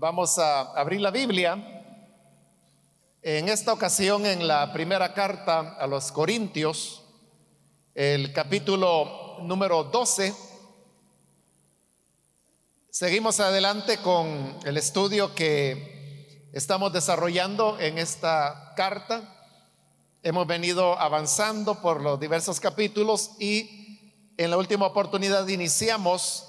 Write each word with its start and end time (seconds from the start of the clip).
Vamos 0.00 0.38
a 0.38 0.60
abrir 0.80 1.00
la 1.00 1.10
Biblia. 1.10 1.56
En 3.20 3.48
esta 3.48 3.72
ocasión 3.72 4.26
en 4.26 4.46
la 4.46 4.72
primera 4.72 5.12
carta 5.12 5.74
a 5.76 5.88
los 5.88 6.12
Corintios, 6.12 7.02
el 7.96 8.32
capítulo 8.32 9.38
número 9.42 9.82
12. 9.82 10.32
Seguimos 12.90 13.40
adelante 13.40 13.98
con 13.98 14.60
el 14.64 14.76
estudio 14.76 15.34
que 15.34 16.48
estamos 16.52 16.92
desarrollando 16.92 17.76
en 17.80 17.98
esta 17.98 18.74
carta. 18.76 19.50
Hemos 20.22 20.46
venido 20.46 20.96
avanzando 20.96 21.82
por 21.82 22.00
los 22.00 22.20
diversos 22.20 22.60
capítulos 22.60 23.32
y 23.40 24.30
en 24.36 24.48
la 24.52 24.58
última 24.58 24.86
oportunidad 24.86 25.48
iniciamos 25.48 26.44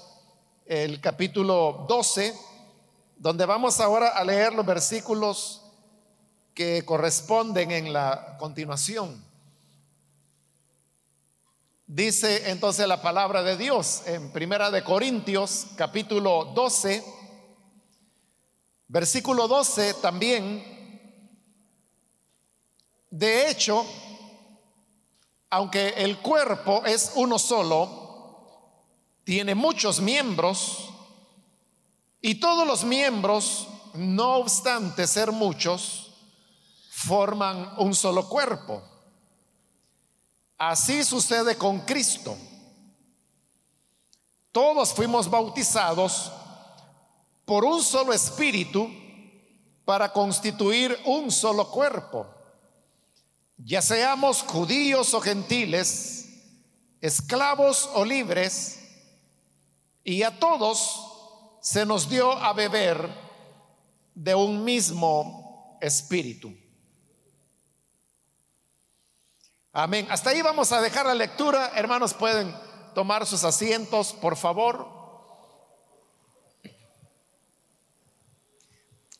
el 0.66 1.00
capítulo 1.00 1.84
12 1.88 2.49
donde 3.20 3.44
vamos 3.44 3.78
ahora 3.80 4.08
a 4.08 4.24
leer 4.24 4.54
los 4.54 4.64
versículos 4.64 5.60
que 6.54 6.86
corresponden 6.86 7.70
en 7.70 7.92
la 7.92 8.38
continuación. 8.38 9.22
Dice 11.86 12.50
entonces 12.50 12.88
la 12.88 13.02
palabra 13.02 13.42
de 13.42 13.58
Dios 13.58 14.04
en 14.06 14.32
Primera 14.32 14.70
de 14.70 14.82
Corintios 14.82 15.66
capítulo 15.76 16.46
12 16.54 17.04
versículo 18.88 19.48
12 19.48 19.94
también 19.94 20.64
de 23.10 23.50
hecho 23.50 23.84
aunque 25.50 25.88
el 25.96 26.18
cuerpo 26.20 26.84
es 26.86 27.12
uno 27.16 27.40
solo 27.40 28.78
tiene 29.24 29.56
muchos 29.56 30.00
miembros 30.00 30.89
y 32.20 32.36
todos 32.36 32.66
los 32.66 32.84
miembros, 32.84 33.68
no 33.94 34.36
obstante 34.36 35.06
ser 35.06 35.32
muchos, 35.32 36.12
forman 36.90 37.74
un 37.78 37.94
solo 37.94 38.28
cuerpo. 38.28 38.82
Así 40.58 41.02
sucede 41.04 41.56
con 41.56 41.80
Cristo. 41.80 42.36
Todos 44.52 44.92
fuimos 44.92 45.30
bautizados 45.30 46.30
por 47.46 47.64
un 47.64 47.82
solo 47.82 48.12
espíritu 48.12 48.90
para 49.84 50.12
constituir 50.12 50.98
un 51.06 51.30
solo 51.30 51.70
cuerpo. 51.70 52.26
Ya 53.56 53.80
seamos 53.80 54.42
judíos 54.42 55.14
o 55.14 55.20
gentiles, 55.20 56.28
esclavos 57.00 57.88
o 57.94 58.04
libres, 58.04 58.78
y 60.04 60.22
a 60.22 60.38
todos 60.38 61.09
se 61.60 61.84
nos 61.84 62.08
dio 62.08 62.32
a 62.32 62.52
beber 62.52 63.08
de 64.14 64.34
un 64.34 64.64
mismo 64.64 65.78
espíritu. 65.80 66.54
Amén. 69.72 70.06
Hasta 70.10 70.30
ahí 70.30 70.42
vamos 70.42 70.72
a 70.72 70.80
dejar 70.80 71.06
la 71.06 71.14
lectura. 71.14 71.72
Hermanos, 71.76 72.14
pueden 72.14 72.54
tomar 72.94 73.26
sus 73.26 73.44
asientos, 73.44 74.12
por 74.14 74.36
favor. 74.36 75.00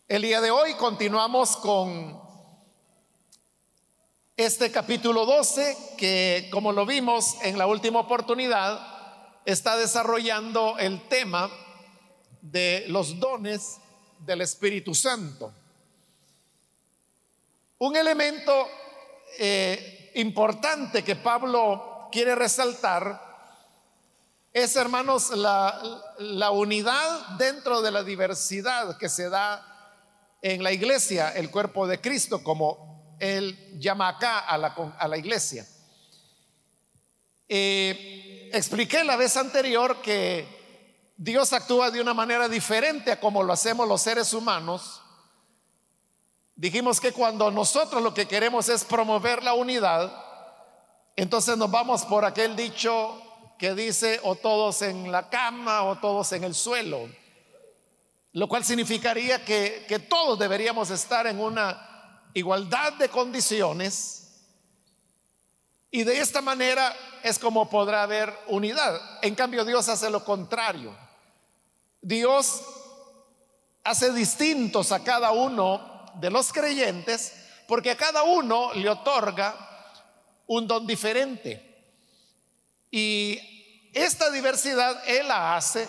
El 0.08 0.22
día 0.22 0.40
de 0.40 0.50
hoy 0.50 0.74
continuamos 0.74 1.56
con 1.56 2.20
este 4.36 4.72
capítulo 4.72 5.24
12 5.24 5.94
que, 5.96 6.48
como 6.50 6.72
lo 6.72 6.84
vimos 6.84 7.36
en 7.42 7.58
la 7.58 7.66
última 7.68 8.00
oportunidad, 8.00 8.80
está 9.44 9.76
desarrollando 9.76 10.78
el 10.78 11.06
tema 11.08 11.48
de 12.40 12.84
los 12.88 13.18
dones 13.18 13.78
del 14.18 14.40
Espíritu 14.42 14.94
Santo. 14.94 15.52
Un 17.78 17.96
elemento 17.96 18.68
eh, 19.38 20.10
importante 20.16 21.02
que 21.02 21.16
Pablo 21.16 22.08
quiere 22.12 22.34
resaltar 22.34 23.30
es, 24.52 24.74
hermanos, 24.74 25.30
la, 25.30 26.50
unidad 26.50 27.28
dentro 27.38 27.82
de 27.82 27.92
la 27.92 28.02
diversidad 28.02 28.98
que 28.98 29.08
se 29.08 29.30
da 29.30 29.66
en 30.42 30.62
la 30.62 30.72
iglesia, 30.72 31.30
el 31.30 31.50
cuerpo 31.50 31.86
de 31.86 32.00
Cristo, 32.00 32.42
como 32.42 33.16
él 33.20 33.78
llama 33.78 34.08
acá 34.08 34.40
a 34.40 34.58
la, 34.58 34.74
a 34.98 35.06
la 35.06 35.16
iglesia. 35.16 35.66
Eh, 37.48 38.50
expliqué 38.52 39.04
la 39.04 39.16
vez 39.16 39.36
anterior 39.36 40.02
que 40.02 40.59
Dios 41.22 41.52
actúa 41.52 41.90
de 41.90 42.00
una 42.00 42.14
manera 42.14 42.48
diferente 42.48 43.12
a 43.12 43.20
como 43.20 43.42
lo 43.42 43.52
hacemos 43.52 43.86
los 43.86 44.00
seres 44.00 44.32
humanos. 44.32 45.02
Dijimos 46.56 46.98
que 46.98 47.12
cuando 47.12 47.50
nosotros 47.50 48.02
lo 48.02 48.14
que 48.14 48.26
queremos 48.26 48.70
es 48.70 48.84
promover 48.84 49.42
la 49.42 49.52
unidad, 49.52 50.10
entonces 51.16 51.58
nos 51.58 51.70
vamos 51.70 52.06
por 52.06 52.24
aquel 52.24 52.56
dicho 52.56 53.22
que 53.58 53.74
dice 53.74 54.18
o 54.22 54.34
todos 54.34 54.80
en 54.80 55.12
la 55.12 55.28
cama 55.28 55.82
o 55.82 55.98
todos 55.98 56.32
en 56.32 56.42
el 56.42 56.54
suelo, 56.54 57.06
lo 58.32 58.48
cual 58.48 58.64
significaría 58.64 59.44
que, 59.44 59.84
que 59.86 59.98
todos 59.98 60.38
deberíamos 60.38 60.88
estar 60.88 61.26
en 61.26 61.38
una 61.38 62.30
igualdad 62.32 62.94
de 62.94 63.10
condiciones 63.10 64.46
y 65.90 66.02
de 66.02 66.18
esta 66.18 66.40
manera 66.40 66.96
es 67.22 67.38
como 67.38 67.68
podrá 67.68 68.04
haber 68.04 68.32
unidad. 68.46 68.98
En 69.20 69.34
cambio 69.34 69.66
Dios 69.66 69.86
hace 69.90 70.08
lo 70.08 70.24
contrario. 70.24 71.09
Dios 72.00 72.62
hace 73.84 74.12
distintos 74.12 74.92
a 74.92 75.02
cada 75.02 75.32
uno 75.32 76.06
de 76.14 76.30
los 76.30 76.52
creyentes 76.52 77.34
porque 77.66 77.90
a 77.90 77.96
cada 77.96 78.22
uno 78.22 78.72
le 78.74 78.88
otorga 78.88 79.54
un 80.46 80.66
don 80.66 80.86
diferente. 80.86 81.66
Y 82.90 83.38
esta 83.92 84.30
diversidad 84.30 85.02
Él 85.06 85.28
la 85.28 85.56
hace 85.56 85.88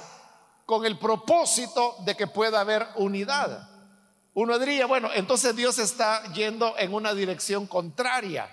con 0.66 0.86
el 0.86 1.00
propósito 1.00 1.96
de 2.06 2.16
que 2.16 2.28
pueda 2.28 2.62
haber 2.62 2.88
unidad. 2.96 3.68
Uno 4.34 4.60
diría, 4.60 4.86
bueno, 4.86 5.10
entonces 5.14 5.56
Dios 5.56 5.80
está 5.80 6.24
yendo 6.34 6.78
en 6.78 6.94
una 6.94 7.14
dirección 7.14 7.68
contraria, 7.68 8.50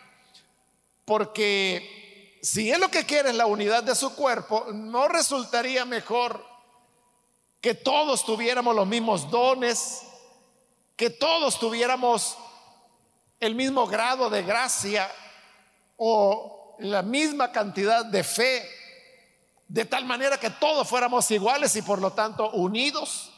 porque 1.05 2.39
si 2.43 2.71
Él 2.71 2.81
lo 2.81 2.89
que 2.89 3.05
quiere 3.05 3.31
es 3.31 3.37
la 3.37 3.47
unidad 3.47 3.85
de 3.85 3.95
su 3.95 4.15
cuerpo, 4.15 4.67
no 4.73 5.07
resultaría 5.07 5.85
mejor 5.85 6.45
que 7.61 7.75
todos 7.75 8.25
tuviéramos 8.25 8.75
los 8.75 8.87
mismos 8.87 9.31
dones, 9.31 10.03
que 10.97 11.11
todos 11.11 11.59
tuviéramos 11.59 12.37
el 13.41 13.55
mismo 13.55 13.87
grado 13.87 14.31
de 14.31 14.43
gracia 14.43 15.11
o 15.97 16.77
la 16.81 17.03
misma 17.03 17.51
cantidad 17.51 18.05
de 18.05 18.23
fe, 18.23 18.69
de 19.67 19.85
tal 19.85 20.05
manera 20.05 20.39
que 20.39 20.51
todos 20.51 20.89
fuéramos 20.89 21.31
iguales 21.31 21.75
y 21.77 21.83
por 21.83 22.01
lo 22.01 22.13
tanto 22.13 22.51
unidos. 22.51 23.33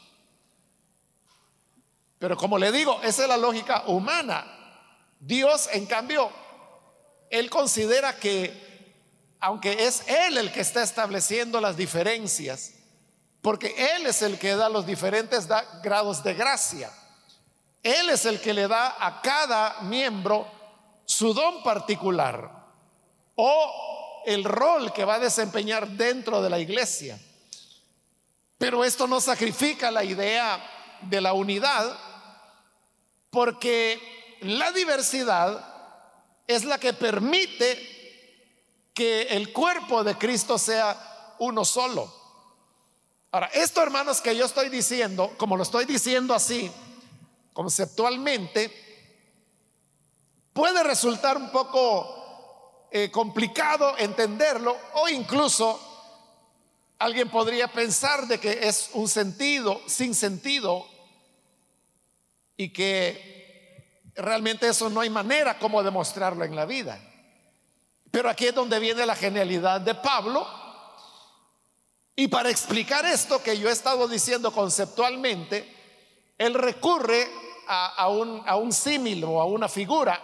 Pero 2.19 2.37
como 2.37 2.57
le 2.59 2.71
digo, 2.71 3.01
esa 3.03 3.23
es 3.23 3.27
la 3.27 3.37
lógica 3.37 3.83
humana. 3.87 4.45
Dios, 5.19 5.69
en 5.71 5.87
cambio, 5.87 6.31
Él 7.31 7.49
considera 7.49 8.17
que, 8.17 8.95
aunque 9.39 9.87
es 9.87 10.07
Él 10.07 10.37
el 10.37 10.51
que 10.51 10.61
está 10.61 10.83
estableciendo 10.83 11.59
las 11.59 11.77
diferencias, 11.77 12.73
porque 13.41 13.73
Él 13.95 14.05
es 14.05 14.21
el 14.21 14.37
que 14.37 14.55
da 14.55 14.69
los 14.69 14.85
diferentes 14.85 15.47
grados 15.81 16.23
de 16.23 16.33
gracia. 16.33 16.91
Él 17.83 18.09
es 18.09 18.25
el 18.25 18.39
que 18.39 18.53
le 18.53 18.67
da 18.67 18.95
a 18.99 19.21
cada 19.21 19.81
miembro 19.81 20.47
su 21.05 21.33
don 21.33 21.63
particular 21.63 22.49
o 23.35 24.23
el 24.25 24.43
rol 24.43 24.93
que 24.93 25.03
va 25.03 25.15
a 25.15 25.19
desempeñar 25.19 25.87
dentro 25.87 26.41
de 26.41 26.49
la 26.49 26.59
iglesia. 26.59 27.19
Pero 28.57 28.83
esto 28.83 29.07
no 29.07 29.19
sacrifica 29.19 29.89
la 29.89 30.03
idea 30.03 30.63
de 31.01 31.19
la 31.19 31.33
unidad 31.33 31.97
porque 33.31 34.37
la 34.41 34.71
diversidad 34.71 35.65
es 36.45 36.63
la 36.65 36.77
que 36.77 36.93
permite 36.93 38.91
que 38.93 39.23
el 39.23 39.51
cuerpo 39.51 40.03
de 40.03 40.15
Cristo 40.15 40.59
sea 40.59 41.35
uno 41.39 41.65
solo. 41.65 42.20
Ahora, 43.33 43.49
esto 43.53 43.81
hermanos 43.81 44.19
que 44.19 44.35
yo 44.35 44.45
estoy 44.45 44.67
diciendo, 44.67 45.33
como 45.37 45.55
lo 45.55 45.63
estoy 45.63 45.85
diciendo 45.85 46.33
así, 46.33 46.69
conceptualmente, 47.53 48.69
puede 50.51 50.83
resultar 50.83 51.37
un 51.37 51.49
poco 51.49 52.89
eh, 52.91 53.09
complicado 53.09 53.97
entenderlo 53.97 54.75
o 54.95 55.07
incluso 55.07 55.79
alguien 56.99 57.29
podría 57.29 57.69
pensar 57.69 58.27
de 58.27 58.37
que 58.37 58.67
es 58.67 58.89
un 58.95 59.07
sentido 59.07 59.79
sin 59.87 60.13
sentido 60.13 60.85
y 62.57 62.73
que 62.73 64.11
realmente 64.13 64.67
eso 64.67 64.89
no 64.89 64.99
hay 64.99 65.09
manera 65.09 65.57
como 65.57 65.81
demostrarlo 65.83 66.43
en 66.43 66.53
la 66.53 66.65
vida. 66.65 66.99
Pero 68.11 68.29
aquí 68.29 68.47
es 68.47 68.53
donde 68.53 68.77
viene 68.79 69.05
la 69.05 69.15
genialidad 69.15 69.79
de 69.79 69.95
Pablo 69.95 70.60
y 72.21 72.27
para 72.27 72.51
explicar 72.51 73.03
esto 73.03 73.41
que 73.41 73.57
yo 73.57 73.67
he 73.67 73.71
estado 73.71 74.07
diciendo 74.07 74.53
conceptualmente, 74.53 75.67
él 76.37 76.53
recurre 76.53 77.27
a, 77.67 78.09
un, 78.09 78.43
a 78.45 78.57
un 78.57 78.71
símil 78.71 79.23
o 79.23 79.41
a 79.41 79.45
una 79.45 79.67
figura 79.67 80.21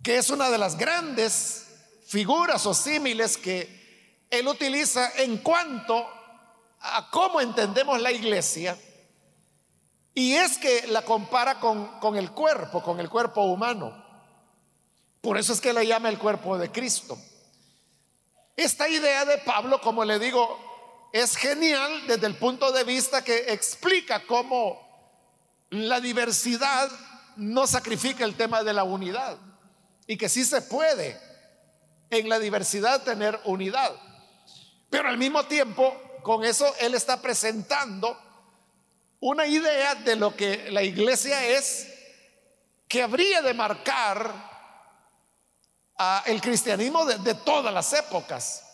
que 0.00 0.16
es 0.16 0.30
una 0.30 0.50
de 0.50 0.58
las 0.58 0.78
grandes 0.78 1.66
figuras 2.06 2.64
o 2.66 2.72
símiles 2.72 3.36
que 3.36 4.26
él 4.30 4.46
utiliza 4.46 5.10
en 5.16 5.38
cuanto 5.38 6.06
a 6.78 7.10
cómo 7.10 7.40
entendemos 7.40 8.00
la 8.00 8.12
iglesia. 8.12 8.78
Y 10.14 10.34
es 10.34 10.56
que 10.56 10.86
la 10.86 11.02
compara 11.02 11.58
con, 11.58 11.98
con 11.98 12.14
el 12.14 12.30
cuerpo, 12.30 12.80
con 12.80 13.00
el 13.00 13.10
cuerpo 13.10 13.42
humano. 13.42 13.92
Por 15.20 15.36
eso 15.36 15.52
es 15.52 15.60
que 15.60 15.72
la 15.72 15.82
llama 15.82 16.10
el 16.10 16.18
cuerpo 16.20 16.56
de 16.56 16.70
Cristo. 16.70 17.18
Esta 18.56 18.88
idea 18.88 19.24
de 19.24 19.38
Pablo, 19.38 19.80
como 19.80 20.04
le 20.04 20.18
digo, 20.18 21.10
es 21.12 21.36
genial 21.36 22.06
desde 22.06 22.26
el 22.26 22.36
punto 22.36 22.70
de 22.72 22.84
vista 22.84 23.24
que 23.24 23.52
explica 23.52 24.26
cómo 24.26 24.80
la 25.70 26.00
diversidad 26.00 26.90
no 27.36 27.66
sacrifica 27.66 28.24
el 28.24 28.36
tema 28.36 28.62
de 28.62 28.72
la 28.72 28.84
unidad 28.84 29.38
y 30.06 30.16
que 30.16 30.28
sí 30.28 30.44
se 30.44 30.62
puede 30.62 31.20
en 32.10 32.28
la 32.28 32.38
diversidad 32.38 33.02
tener 33.02 33.40
unidad. 33.44 33.92
Pero 34.88 35.08
al 35.08 35.18
mismo 35.18 35.44
tiempo, 35.46 36.20
con 36.22 36.44
eso 36.44 36.72
él 36.80 36.94
está 36.94 37.20
presentando 37.20 38.16
una 39.18 39.46
idea 39.46 39.96
de 39.96 40.16
lo 40.16 40.36
que 40.36 40.70
la 40.70 40.82
iglesia 40.82 41.44
es 41.48 41.88
que 42.86 43.02
habría 43.02 43.42
de 43.42 43.54
marcar 43.54 44.53
el 46.26 46.40
cristianismo 46.40 47.04
de, 47.04 47.34
todas 47.34 47.72
las 47.72 47.92
épocas. 47.92 48.64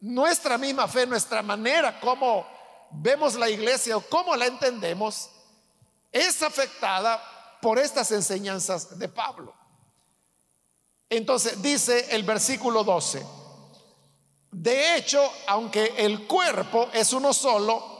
Nuestra 0.00 0.58
misma 0.58 0.86
fe, 0.88 1.06
nuestra 1.06 1.42
manera 1.42 1.98
como 2.00 2.46
vemos 2.90 3.34
la 3.34 3.50
iglesia 3.50 3.96
o 3.96 4.00
cómo 4.00 4.34
la 4.36 4.46
entendemos, 4.46 5.30
es 6.10 6.42
afectada 6.42 7.22
por 7.60 7.78
estas 7.78 8.10
enseñanzas 8.12 8.98
de 8.98 9.08
Pablo. 9.08 9.54
Entonces 11.10 11.60
dice 11.62 12.14
el 12.14 12.22
versículo 12.22 12.84
12, 12.84 13.24
de 14.50 14.96
hecho, 14.96 15.20
aunque 15.46 15.94
el 15.96 16.26
cuerpo 16.26 16.88
es 16.92 17.12
uno 17.12 17.32
solo, 17.32 17.98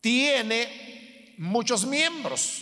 tiene 0.00 1.34
muchos 1.38 1.84
miembros. 1.84 2.61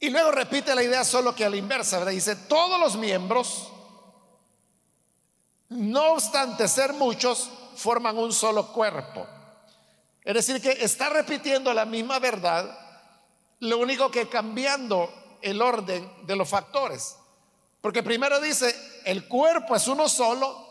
Y 0.00 0.08
luego 0.08 0.32
repite 0.32 0.74
la 0.74 0.82
idea 0.82 1.04
solo 1.04 1.34
que 1.34 1.44
a 1.44 1.50
la 1.50 1.56
inversa. 1.56 2.04
Dice, 2.06 2.34
todos 2.34 2.80
los 2.80 2.96
miembros, 2.96 3.70
no 5.68 6.12
obstante 6.12 6.66
ser 6.66 6.94
muchos, 6.94 7.50
forman 7.76 8.16
un 8.16 8.32
solo 8.32 8.72
cuerpo. 8.72 9.26
Es 10.24 10.34
decir, 10.34 10.60
que 10.62 10.70
está 10.84 11.10
repitiendo 11.10 11.74
la 11.74 11.84
misma 11.84 12.18
verdad, 12.18 12.78
lo 13.60 13.78
único 13.78 14.10
que 14.10 14.26
cambiando 14.26 15.12
el 15.42 15.60
orden 15.60 16.10
de 16.26 16.36
los 16.36 16.48
factores. 16.48 17.16
Porque 17.82 18.02
primero 18.02 18.40
dice, 18.40 18.74
el 19.04 19.28
cuerpo 19.28 19.76
es 19.76 19.86
uno 19.86 20.08
solo, 20.08 20.66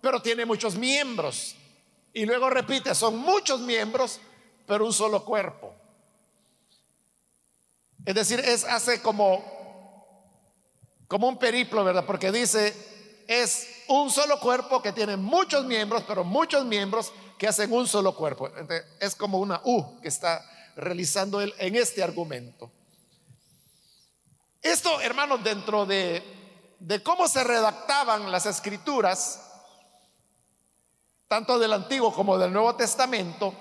pero 0.00 0.20
tiene 0.20 0.44
muchos 0.44 0.74
miembros. 0.74 1.54
Y 2.12 2.26
luego 2.26 2.50
repite, 2.50 2.96
son 2.96 3.16
muchos 3.16 3.60
miembros, 3.60 4.20
pero 4.66 4.84
un 4.84 4.92
solo 4.92 5.24
cuerpo. 5.24 5.72
Es 8.04 8.14
decir, 8.14 8.40
es 8.40 8.64
hace 8.64 9.00
como, 9.00 9.44
como 11.06 11.28
un 11.28 11.38
periplo, 11.38 11.84
¿verdad? 11.84 12.04
Porque 12.04 12.32
dice, 12.32 12.74
es 13.28 13.68
un 13.88 14.10
solo 14.10 14.40
cuerpo 14.40 14.82
que 14.82 14.92
tiene 14.92 15.16
muchos 15.16 15.64
miembros, 15.64 16.02
pero 16.06 16.24
muchos 16.24 16.64
miembros 16.64 17.12
que 17.38 17.46
hacen 17.46 17.72
un 17.72 17.86
solo 17.86 18.14
cuerpo. 18.14 18.50
es 19.00 19.14
como 19.14 19.38
una 19.38 19.60
U 19.64 20.00
que 20.00 20.08
está 20.08 20.44
realizando 20.76 21.40
él 21.40 21.54
en 21.58 21.76
este 21.76 22.02
argumento. 22.02 22.70
Esto, 24.60 25.00
hermanos, 25.00 25.42
dentro 25.42 25.86
de, 25.86 26.22
de 26.78 27.02
cómo 27.02 27.28
se 27.28 27.42
redactaban 27.44 28.30
las 28.30 28.46
escrituras, 28.46 29.40
tanto 31.28 31.58
del 31.58 31.72
Antiguo 31.72 32.12
como 32.12 32.38
del 32.38 32.52
Nuevo 32.52 32.74
Testamento, 32.76 33.54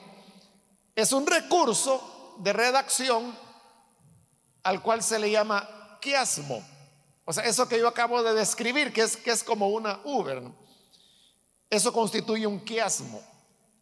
es 0.95 1.11
un 1.11 1.25
recurso 1.25 2.35
de 2.39 2.53
redacción 2.53 3.35
al 4.63 4.81
cual 4.81 5.03
se 5.03 5.19
le 5.19 5.31
llama 5.31 5.97
quiasmo. 6.01 6.63
O 7.25 7.33
sea, 7.33 7.43
eso 7.43 7.67
que 7.67 7.79
yo 7.79 7.87
acabo 7.87 8.21
de 8.23 8.33
describir, 8.33 8.91
que 8.91 9.01
es, 9.01 9.17
que 9.17 9.31
es 9.31 9.43
como 9.43 9.69
una 9.69 9.99
Uber, 10.03 10.41
eso 11.69 11.93
constituye 11.93 12.45
un 12.45 12.59
quiasmo. 12.59 13.21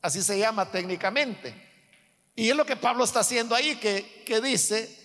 Así 0.01 0.21
se 0.21 0.37
llama 0.37 0.69
técnicamente. 0.69 1.53
Y 2.35 2.49
es 2.49 2.55
lo 2.55 2.65
que 2.65 2.75
Pablo 2.75 3.03
está 3.03 3.21
haciendo 3.21 3.55
ahí, 3.55 3.75
que, 3.77 4.23
que 4.25 4.39
dice 4.39 4.97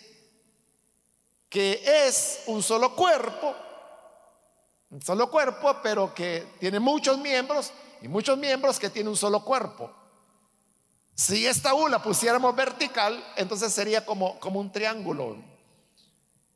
que 1.49 1.81
es 1.85 2.43
un 2.47 2.63
solo 2.63 2.95
cuerpo, 2.97 3.55
un 4.91 5.01
solo 5.01 5.31
cuerpo, 5.31 5.77
pero 5.83 6.13
que 6.13 6.47
tiene 6.59 6.81
muchos 6.81 7.17
miembros 7.19 7.73
y 8.03 8.09
muchos 8.09 8.37
miembros 8.37 8.79
que 8.79 8.91
tiene 8.91 9.09
un 9.09 9.17
solo 9.17 9.45
cuerpo. 9.45 9.91
Si 11.15 11.47
esta 11.47 11.75
U 11.75 11.87
la 11.87 12.03
pusiéramos 12.03 12.55
vertical, 12.57 13.25
entonces 13.37 13.73
sería 13.73 14.05
como, 14.05 14.39
como 14.41 14.59
un 14.59 14.73
triángulo. 14.73 15.37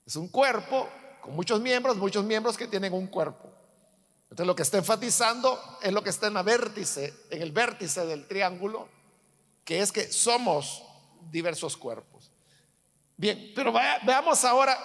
Es 0.09 0.17
un 0.17 0.29
cuerpo 0.29 0.89
con 1.21 1.37
muchos 1.37 1.61
miembros, 1.61 1.99
muchos 1.99 2.25
miembros 2.25 2.57
que 2.57 2.67
tienen 2.67 2.95
un 2.95 3.09
cuerpo. 3.09 3.53
Entonces 4.23 4.47
lo 4.47 4.57
que 4.57 4.63
está 4.63 4.79
enfatizando 4.79 5.61
es 5.83 5.93
lo 5.93 6.03
que 6.03 6.09
está 6.09 6.29
en 6.29 6.33
la 6.33 6.43
vértice, 6.43 7.13
en 7.29 7.43
el 7.43 7.53
vértice 7.53 8.07
del 8.07 8.27
triángulo, 8.27 8.89
que 9.67 9.81
es 9.81 9.93
que 9.93 10.11
somos 10.11 10.83
diversos 11.31 11.77
cuerpos. 11.77 12.33
Bien, 13.19 13.53
pero 13.55 13.71
veamos 13.71 14.47
ahora 14.47 14.79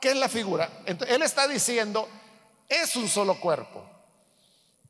qué 0.00 0.10
es 0.12 0.16
la 0.16 0.28
figura. 0.28 0.70
Entonces, 0.86 1.16
él 1.16 1.22
está 1.22 1.48
diciendo, 1.48 2.08
es 2.68 2.94
un 2.94 3.08
solo 3.08 3.40
cuerpo. 3.40 3.84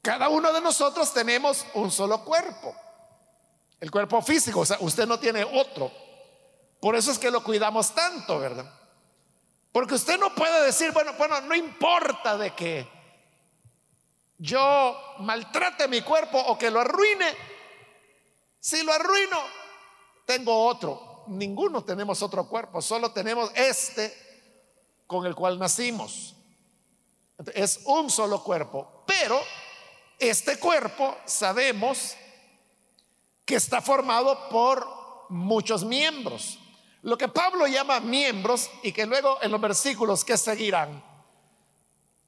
Cada 0.02 0.28
uno 0.28 0.52
de 0.52 0.60
nosotros 0.60 1.14
tenemos 1.14 1.64
un 1.72 1.90
solo 1.90 2.22
cuerpo. 2.26 2.76
El 3.80 3.90
cuerpo 3.90 4.20
físico, 4.20 4.60
o 4.60 4.66
sea, 4.66 4.76
usted 4.80 5.06
no 5.06 5.18
tiene 5.18 5.42
otro. 5.44 5.90
Por 6.78 6.94
eso 6.94 7.10
es 7.10 7.18
que 7.18 7.30
lo 7.30 7.42
cuidamos 7.42 7.94
tanto, 7.94 8.38
¿verdad? 8.38 8.81
Porque 9.72 9.94
usted 9.94 10.18
no 10.18 10.34
puede 10.34 10.66
decir, 10.66 10.92
bueno, 10.92 11.14
bueno, 11.14 11.40
no 11.40 11.54
importa 11.54 12.36
de 12.36 12.54
que 12.54 12.86
yo 14.36 14.96
maltrate 15.20 15.88
mi 15.88 16.02
cuerpo 16.02 16.38
o 16.38 16.58
que 16.58 16.70
lo 16.70 16.80
arruine. 16.80 17.34
Si 18.60 18.82
lo 18.82 18.92
arruino, 18.92 19.38
tengo 20.26 20.66
otro. 20.66 21.24
Ninguno 21.28 21.84
tenemos 21.84 22.22
otro 22.22 22.48
cuerpo, 22.48 22.82
solo 22.82 23.12
tenemos 23.12 23.50
este 23.54 24.12
con 25.06 25.26
el 25.26 25.34
cual 25.34 25.58
nacimos. 25.58 26.34
Es 27.54 27.80
un 27.86 28.10
solo 28.10 28.42
cuerpo, 28.42 29.04
pero 29.06 29.40
este 30.18 30.58
cuerpo 30.58 31.16
sabemos 31.24 32.16
que 33.44 33.54
está 33.54 33.80
formado 33.80 34.48
por 34.48 34.86
muchos 35.28 35.84
miembros. 35.84 36.58
Lo 37.02 37.18
que 37.18 37.28
Pablo 37.28 37.66
llama 37.66 38.00
miembros 38.00 38.70
y 38.82 38.92
que 38.92 39.06
luego 39.06 39.38
en 39.42 39.50
los 39.50 39.60
versículos 39.60 40.24
que 40.24 40.36
seguirán, 40.36 41.02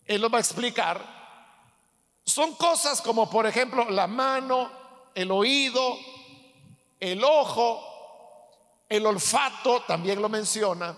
él 0.04 0.20
lo 0.20 0.28
va 0.28 0.38
a 0.38 0.40
explicar, 0.40 1.00
son 2.24 2.54
cosas 2.56 3.00
como 3.00 3.30
por 3.30 3.46
ejemplo 3.46 3.88
la 3.90 4.06
mano, 4.06 4.70
el 5.14 5.30
oído, 5.30 5.96
el 6.98 7.22
ojo, 7.22 7.80
el 8.88 9.06
olfato, 9.06 9.82
también 9.82 10.20
lo 10.20 10.28
menciona, 10.28 10.96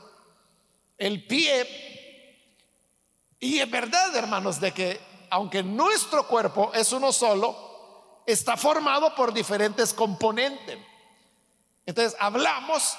el 0.96 1.26
pie. 1.26 1.84
Y 3.38 3.58
es 3.58 3.70
verdad, 3.70 4.16
hermanos, 4.16 4.58
de 4.58 4.72
que 4.72 5.00
aunque 5.28 5.62
nuestro 5.62 6.26
cuerpo 6.26 6.70
es 6.72 6.92
uno 6.92 7.12
solo, 7.12 8.22
está 8.26 8.56
formado 8.56 9.14
por 9.14 9.34
diferentes 9.34 9.92
componentes. 9.92 10.78
Entonces 11.84 12.16
hablamos 12.18 12.96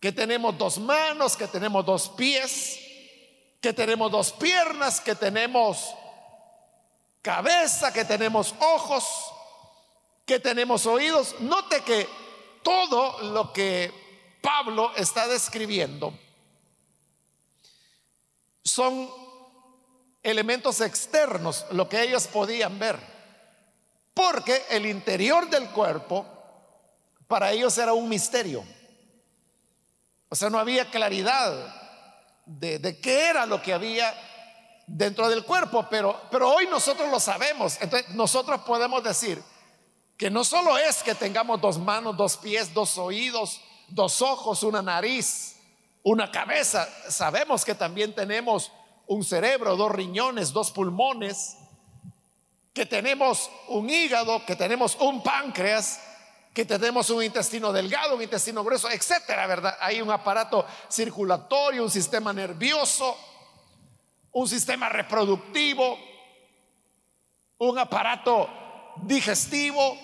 que 0.00 0.12
tenemos 0.12 0.56
dos 0.56 0.78
manos, 0.78 1.36
que 1.36 1.46
tenemos 1.46 1.84
dos 1.84 2.08
pies, 2.10 2.78
que 3.60 3.72
tenemos 3.72 4.10
dos 4.10 4.32
piernas, 4.32 5.00
que 5.00 5.14
tenemos 5.14 5.94
cabeza, 7.22 7.92
que 7.92 8.04
tenemos 8.04 8.54
ojos, 8.60 9.04
que 10.24 10.38
tenemos 10.38 10.86
oídos. 10.86 11.34
Note 11.40 11.80
que 11.82 12.08
todo 12.62 13.32
lo 13.32 13.52
que 13.52 14.38
Pablo 14.42 14.92
está 14.96 15.26
describiendo 15.26 16.12
son 18.62 19.10
elementos 20.22 20.80
externos, 20.80 21.64
lo 21.70 21.88
que 21.88 22.02
ellos 22.02 22.26
podían 22.26 22.78
ver. 22.78 22.98
Porque 24.12 24.64
el 24.70 24.86
interior 24.86 25.48
del 25.48 25.68
cuerpo 25.70 26.26
para 27.26 27.52
ellos 27.52 27.76
era 27.78 27.92
un 27.92 28.08
misterio. 28.08 28.64
O 30.28 30.34
sea, 30.34 30.50
no 30.50 30.58
había 30.58 30.90
claridad 30.90 31.54
de, 32.46 33.00
qué 33.00 33.28
era 33.28 33.46
lo 33.46 33.62
que 33.62 33.72
había 33.72 34.14
dentro 34.86 35.28
del 35.28 35.44
cuerpo, 35.44 35.86
pero, 35.90 36.20
pero 36.30 36.52
hoy 36.52 36.66
nosotros 36.66 37.10
lo 37.10 37.20
sabemos. 37.20 37.78
Entonces 37.80 38.14
nosotros 38.14 38.60
podemos 38.62 39.02
decir 39.02 39.42
que 40.16 40.30
no 40.30 40.44
solo 40.44 40.78
es 40.78 41.02
que 41.02 41.14
tengamos 41.14 41.60
dos 41.60 41.78
manos, 41.78 42.16
dos 42.16 42.36
pies, 42.36 42.72
dos 42.72 42.96
oídos, 42.98 43.60
dos 43.88 44.22
ojos, 44.22 44.62
una 44.62 44.82
nariz, 44.82 45.56
una 46.02 46.30
cabeza, 46.30 46.88
sabemos 47.08 47.64
que 47.64 47.74
también 47.74 48.14
tenemos 48.14 48.72
un 49.06 49.24
cerebro, 49.24 49.76
dos 49.76 49.92
riñones, 49.92 50.52
dos 50.52 50.70
pulmones, 50.70 51.56
que 52.72 52.86
tenemos 52.86 53.50
un 53.68 53.88
hígado, 53.88 54.44
que 54.44 54.54
tenemos 54.54 54.96
un 55.00 55.22
páncreas, 55.22 56.00
que 56.56 56.64
tenemos 56.64 57.10
un 57.10 57.22
intestino 57.22 57.70
delgado, 57.70 58.16
un 58.16 58.22
intestino 58.22 58.64
grueso, 58.64 58.90
etcétera, 58.90 59.46
¿verdad? 59.46 59.76
Hay 59.78 60.00
un 60.00 60.10
aparato 60.10 60.64
circulatorio, 60.90 61.82
un 61.82 61.90
sistema 61.90 62.32
nervioso, 62.32 63.14
un 64.32 64.48
sistema 64.48 64.88
reproductivo, 64.88 65.98
un 67.58 67.78
aparato 67.78 68.48
digestivo, 69.02 69.98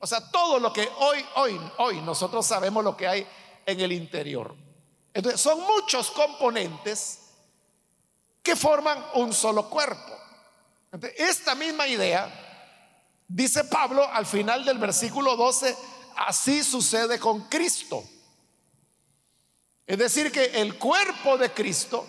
o 0.00 0.06
sea, 0.08 0.28
todo 0.28 0.58
lo 0.58 0.72
que 0.72 0.88
hoy, 0.98 1.24
hoy, 1.36 1.60
hoy 1.78 2.00
nosotros 2.00 2.44
sabemos 2.44 2.82
lo 2.82 2.96
que 2.96 3.06
hay 3.06 3.26
en 3.64 3.78
el 3.78 3.92
interior. 3.92 4.56
Entonces, 5.14 5.40
son 5.40 5.60
muchos 5.60 6.10
componentes 6.10 7.30
que 8.42 8.56
forman 8.56 9.06
un 9.14 9.32
solo 9.32 9.70
cuerpo. 9.70 10.18
esta 11.16 11.54
misma 11.54 11.86
idea 11.86 12.45
Dice 13.28 13.64
Pablo 13.64 14.08
al 14.12 14.26
final 14.26 14.64
del 14.64 14.78
versículo 14.78 15.36
12, 15.36 15.76
así 16.16 16.62
sucede 16.62 17.18
con 17.18 17.48
Cristo. 17.48 18.04
Es 19.86 19.98
decir, 19.98 20.32
que 20.32 20.44
el 20.60 20.78
cuerpo 20.78 21.36
de 21.36 21.50
Cristo, 21.52 22.06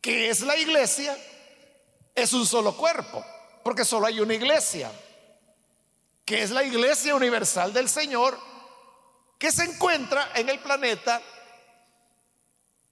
que 0.00 0.30
es 0.30 0.40
la 0.40 0.56
iglesia, 0.56 1.16
es 2.14 2.32
un 2.32 2.46
solo 2.46 2.76
cuerpo, 2.76 3.24
porque 3.62 3.84
solo 3.84 4.06
hay 4.06 4.20
una 4.20 4.34
iglesia, 4.34 4.90
que 6.24 6.42
es 6.42 6.50
la 6.50 6.62
iglesia 6.64 7.14
universal 7.14 7.72
del 7.72 7.88
Señor, 7.88 8.38
que 9.38 9.50
se 9.50 9.64
encuentra 9.64 10.30
en 10.34 10.48
el 10.48 10.58
planeta, 10.58 11.20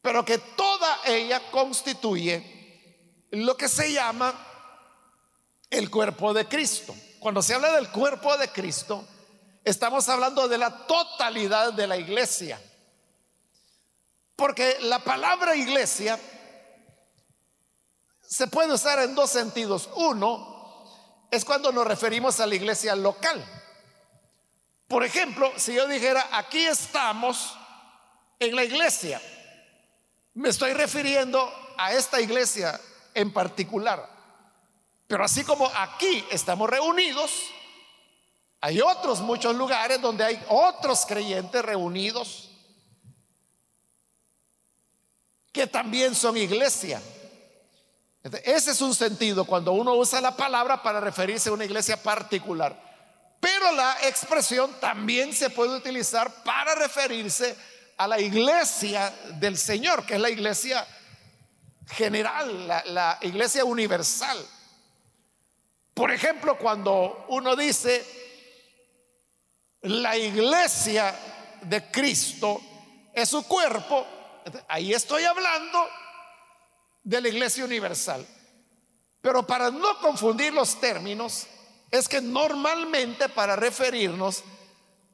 pero 0.01 0.25
que 0.25 0.39
toda 0.39 1.01
ella 1.05 1.51
constituye 1.51 3.27
lo 3.31 3.57
que 3.57 3.69
se 3.69 3.93
llama 3.93 4.35
el 5.71 5.91
cuerpo 5.91 6.33
de 6.33 6.47
Cristo. 6.47 6.95
Cuando 7.21 7.43
se 7.43 7.55
habla 7.55 7.73
del 7.73 7.89
cuerpo 7.91 8.37
de 8.37 8.49
Cristo, 8.49 9.05
estamos 9.65 10.09
hablando 10.09 10.49
de 10.49 10.59
la 10.59 10.87
totalidad 10.87 11.73
de 11.73 11.87
la 11.87 11.97
iglesia. 11.97 12.61
Porque 14.37 14.77
la 14.83 15.01
palabra 15.01 15.57
iglesia 15.57 16.19
se 18.23 18.47
puede 18.47 18.73
usar 18.73 19.01
en 19.01 19.15
dos 19.15 19.31
sentidos. 19.31 19.89
Uno 19.97 20.87
es 21.31 21.45
cuando 21.45 21.73
nos 21.73 21.87
referimos 21.87 22.39
a 22.41 22.47
la 22.47 22.55
iglesia 22.55 22.95
local. 22.95 23.45
Por 24.87 25.05
ejemplo, 25.05 25.53
si 25.57 25.75
yo 25.75 25.87
dijera, 25.87 26.29
aquí 26.33 26.67
estamos 26.67 27.55
en 28.39 28.55
la 28.55 28.65
iglesia, 28.65 29.21
me 30.35 30.51
estoy 30.51 30.73
refiriendo 30.73 31.53
a 31.77 31.93
esta 31.93 32.21
iglesia 32.21 32.81
en 33.15 33.33
particular. 33.33 34.18
Pero 35.09 35.25
así 35.25 35.43
como 35.43 35.67
aquí 35.75 36.25
estamos 36.31 36.71
reunidos, 36.71 37.33
hay 38.61 38.81
otros 38.81 39.21
muchos 39.21 39.57
lugares 39.57 40.01
donde 40.01 40.25
hay 40.25 40.41
otros 40.49 41.05
creyentes 41.05 41.65
reunidos 41.65 42.51
que 45.51 45.67
también 45.67 46.15
son 46.15 46.37
iglesia. 46.37 47.03
Ese 48.45 48.71
es 48.71 48.81
un 48.81 48.95
sentido 48.95 49.45
cuando 49.45 49.73
uno 49.73 49.95
usa 49.95 50.21
la 50.21 50.37
palabra 50.37 50.81
para 50.81 51.01
referirse 51.01 51.49
a 51.49 51.53
una 51.53 51.65
iglesia 51.65 52.01
particular. 52.01 52.89
Pero 53.41 53.73
la 53.73 53.97
expresión 54.03 54.73
también 54.81 55.33
se 55.33 55.51
puede 55.51 55.77
utilizar 55.77 56.45
para 56.45 56.75
referirse 56.75 57.57
a 57.97 58.07
la 58.07 58.21
iglesia 58.21 59.13
del 59.35 59.57
Señor, 59.57 60.05
que 60.05 60.15
es 60.15 60.21
la 60.21 60.31
iglesia 60.31 60.87
general, 61.89 62.69
la, 62.69 63.19
iglesia 63.23 63.65
universal. 63.65 64.39
Por 65.99 66.13
ejemplo, 66.13 66.57
cuando 66.57 67.25
uno 67.31 67.57
dice, 67.57 68.07
la 69.81 70.17
iglesia 70.17 71.13
de 71.63 71.91
Cristo 71.91 72.61
es 73.13 73.29
su 73.29 73.43
cuerpo, 73.43 74.07
ahí 74.69 74.95
estoy 74.95 75.25
hablando 75.25 75.89
de 77.03 77.21
la 77.21 77.27
iglesia 77.27 77.65
universal. 77.65 78.25
Pero 79.21 79.45
para 79.45 79.73
no 79.73 79.99
confundir 79.99 80.53
los 80.53 80.79
términos, 80.79 81.49
es 81.91 82.09
que 82.09 82.21
normalmente 82.21 83.29
para 83.29 83.57
referirnos 83.57 84.45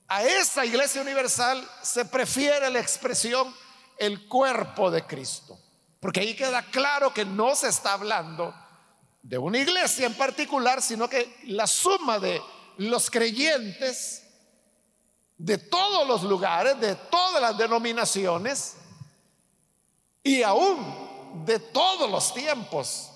a 0.06 0.22
esa 0.22 0.66
iglesia 0.66 1.00
universal 1.00 1.66
se 1.80 2.04
prefiere 2.04 2.68
la 2.68 2.80
expresión 2.80 3.56
el 3.96 4.28
cuerpo 4.28 4.90
de 4.90 5.06
Cristo. 5.06 5.58
Porque 5.98 6.20
ahí 6.20 6.36
queda 6.36 6.60
claro 6.60 7.14
que 7.14 7.24
no 7.24 7.56
se 7.56 7.68
está 7.68 7.94
hablando 7.94 8.54
de 9.24 9.38
una 9.38 9.58
iglesia 9.58 10.06
en 10.06 10.14
particular, 10.14 10.82
sino 10.82 11.08
que 11.08 11.38
la 11.44 11.66
suma 11.66 12.18
de 12.18 12.42
los 12.76 13.10
creyentes 13.10 14.22
de 15.38 15.56
todos 15.56 16.06
los 16.06 16.22
lugares, 16.24 16.78
de 16.78 16.94
todas 16.94 17.40
las 17.40 17.56
denominaciones 17.56 18.76
y 20.22 20.42
aún 20.42 21.42
de 21.46 21.58
todos 21.58 22.10
los 22.10 22.34
tiempos. 22.34 23.10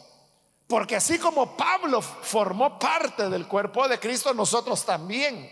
Porque 0.66 0.96
así 0.96 1.18
como 1.18 1.54
Pablo 1.58 2.00
formó 2.00 2.78
parte 2.78 3.28
del 3.28 3.46
cuerpo 3.46 3.86
de 3.86 4.00
Cristo, 4.00 4.32
nosotros 4.32 4.86
también, 4.86 5.50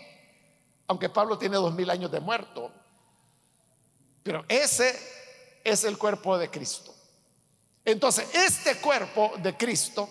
aunque 0.87 1.07
Pablo 1.07 1.37
tiene 1.37 1.57
dos 1.57 1.73
mil 1.75 1.89
años 1.91 2.11
de 2.11 2.19
muerto, 2.19 2.71
pero 4.23 4.43
ese 4.47 4.99
es 5.63 5.83
el 5.83 5.99
cuerpo 5.99 6.35
de 6.35 6.49
Cristo. 6.49 6.95
Entonces, 7.85 8.27
este 8.33 8.77
cuerpo 8.77 9.33
de 9.37 9.55
Cristo 9.55 10.09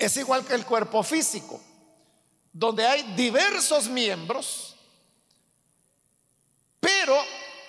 es 0.00 0.16
igual 0.16 0.44
que 0.44 0.54
el 0.54 0.64
cuerpo 0.64 1.02
físico, 1.02 1.60
donde 2.52 2.86
hay 2.86 3.02
diversos 3.14 3.86
miembros, 3.88 4.74
pero 6.80 7.14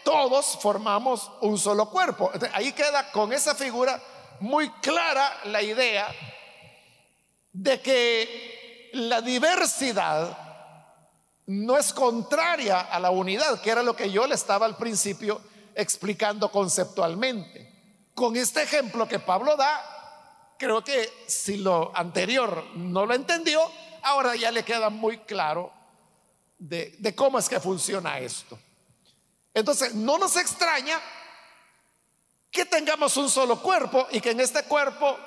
todos 0.03 0.57
formamos 0.61 1.29
un 1.41 1.57
solo 1.57 1.89
cuerpo. 1.89 2.31
Ahí 2.53 2.71
queda 2.71 3.11
con 3.11 3.33
esa 3.33 3.53
figura 3.53 4.01
muy 4.39 4.69
clara 4.81 5.41
la 5.45 5.61
idea 5.61 6.07
de 7.51 7.81
que 7.81 8.89
la 8.93 9.21
diversidad 9.21 10.37
no 11.47 11.77
es 11.77 11.91
contraria 11.91 12.79
a 12.79 12.99
la 12.99 13.11
unidad, 13.11 13.61
que 13.61 13.71
era 13.71 13.83
lo 13.83 13.95
que 13.95 14.09
yo 14.09 14.25
le 14.25 14.35
estaba 14.35 14.65
al 14.65 14.77
principio 14.77 15.41
explicando 15.75 16.49
conceptualmente. 16.49 17.69
Con 18.15 18.37
este 18.37 18.63
ejemplo 18.63 19.07
que 19.07 19.19
Pablo 19.19 19.57
da, 19.57 20.00
creo 20.61 20.83
que 20.83 21.23
si 21.25 21.57
lo 21.57 21.91
anterior 21.95 22.63
no 22.75 23.07
lo 23.07 23.15
entendió, 23.15 23.59
ahora 24.03 24.35
ya 24.35 24.51
le 24.51 24.63
queda 24.63 24.91
muy 24.91 25.17
claro 25.21 25.73
de, 26.59 27.15
cómo 27.15 27.39
es 27.39 27.49
que 27.49 27.59
funciona 27.59 28.19
esto. 28.19 28.59
Entonces, 29.55 29.95
no 29.95 30.19
nos 30.19 30.37
extraña 30.37 31.01
que 32.51 32.65
tengamos 32.65 33.17
un 33.17 33.27
solo 33.27 33.59
cuerpo 33.59 34.07
y 34.11 34.21
que 34.21 34.29
en 34.31 34.39
este 34.39 34.61
cuerpo 34.65 35.17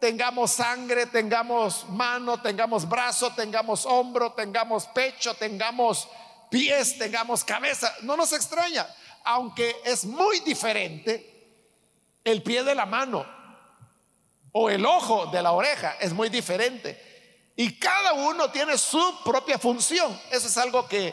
tengamos 0.00 0.52
sangre, 0.52 1.06
tengamos 1.06 1.86
mano, 1.90 2.40
tengamos 2.40 2.88
brazo, 2.88 3.34
tengamos 3.34 3.84
hombro, 3.84 4.32
tengamos 4.32 4.86
pecho, 4.86 5.34
tengamos 5.34 6.08
pies, 6.50 6.96
tengamos 6.96 7.44
cabeza. 7.44 7.94
No 8.00 8.16
nos 8.16 8.32
extraña, 8.32 8.88
aunque 9.24 9.76
es 9.84 10.06
muy 10.06 10.40
diferente 10.40 11.52
el 12.24 12.42
pie 12.42 12.64
de 12.64 12.74
la 12.74 12.86
mano 12.86 13.43
o 14.56 14.70
el 14.70 14.86
ojo 14.86 15.26
de 15.26 15.42
la 15.42 15.50
oreja, 15.50 15.96
es 16.00 16.12
muy 16.12 16.28
diferente. 16.28 17.52
Y 17.56 17.76
cada 17.76 18.12
uno 18.12 18.52
tiene 18.52 18.78
su 18.78 19.02
propia 19.24 19.58
función. 19.58 20.18
Eso 20.30 20.46
es 20.46 20.56
algo 20.56 20.86
que 20.86 21.12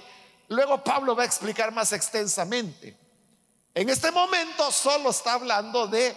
luego 0.49 0.83
Pablo 0.83 1.15
va 1.15 1.23
a 1.23 1.25
explicar 1.25 1.71
más 1.71 1.91
extensamente. 1.91 2.95
En 3.73 3.89
este 3.89 4.11
momento 4.11 4.71
solo 4.71 5.09
está 5.09 5.33
hablando 5.33 5.87
de 5.87 6.15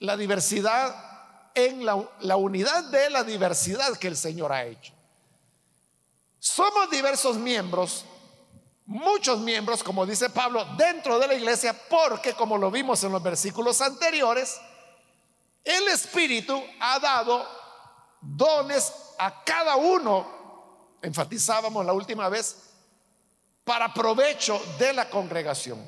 la 0.00 0.16
diversidad 0.16 1.52
en 1.54 1.86
la, 1.86 1.96
la 2.20 2.36
unidad 2.36 2.84
de 2.84 3.08
la 3.08 3.22
diversidad 3.22 3.96
que 3.96 4.08
el 4.08 4.16
Señor 4.16 4.52
ha 4.52 4.64
hecho. 4.64 4.92
Somos 6.40 6.90
diversos 6.90 7.36
miembros, 7.36 8.04
muchos 8.84 9.38
miembros, 9.38 9.84
como 9.84 10.04
dice 10.04 10.28
Pablo, 10.28 10.64
dentro 10.76 11.20
de 11.20 11.28
la 11.28 11.34
iglesia, 11.34 11.72
porque 11.88 12.32
como 12.32 12.58
lo 12.58 12.68
vimos 12.72 13.04
en 13.04 13.12
los 13.12 13.22
versículos 13.22 13.80
anteriores, 13.80 14.60
el 15.64 15.88
Espíritu 15.88 16.62
ha 16.80 16.98
dado 16.98 17.46
dones 18.20 18.92
a 19.18 19.44
cada 19.44 19.76
uno, 19.76 20.96
enfatizábamos 21.02 21.84
la 21.84 21.92
última 21.92 22.28
vez, 22.28 22.70
para 23.64 23.92
provecho 23.92 24.60
de 24.78 24.92
la 24.92 25.10
congregación. 25.10 25.78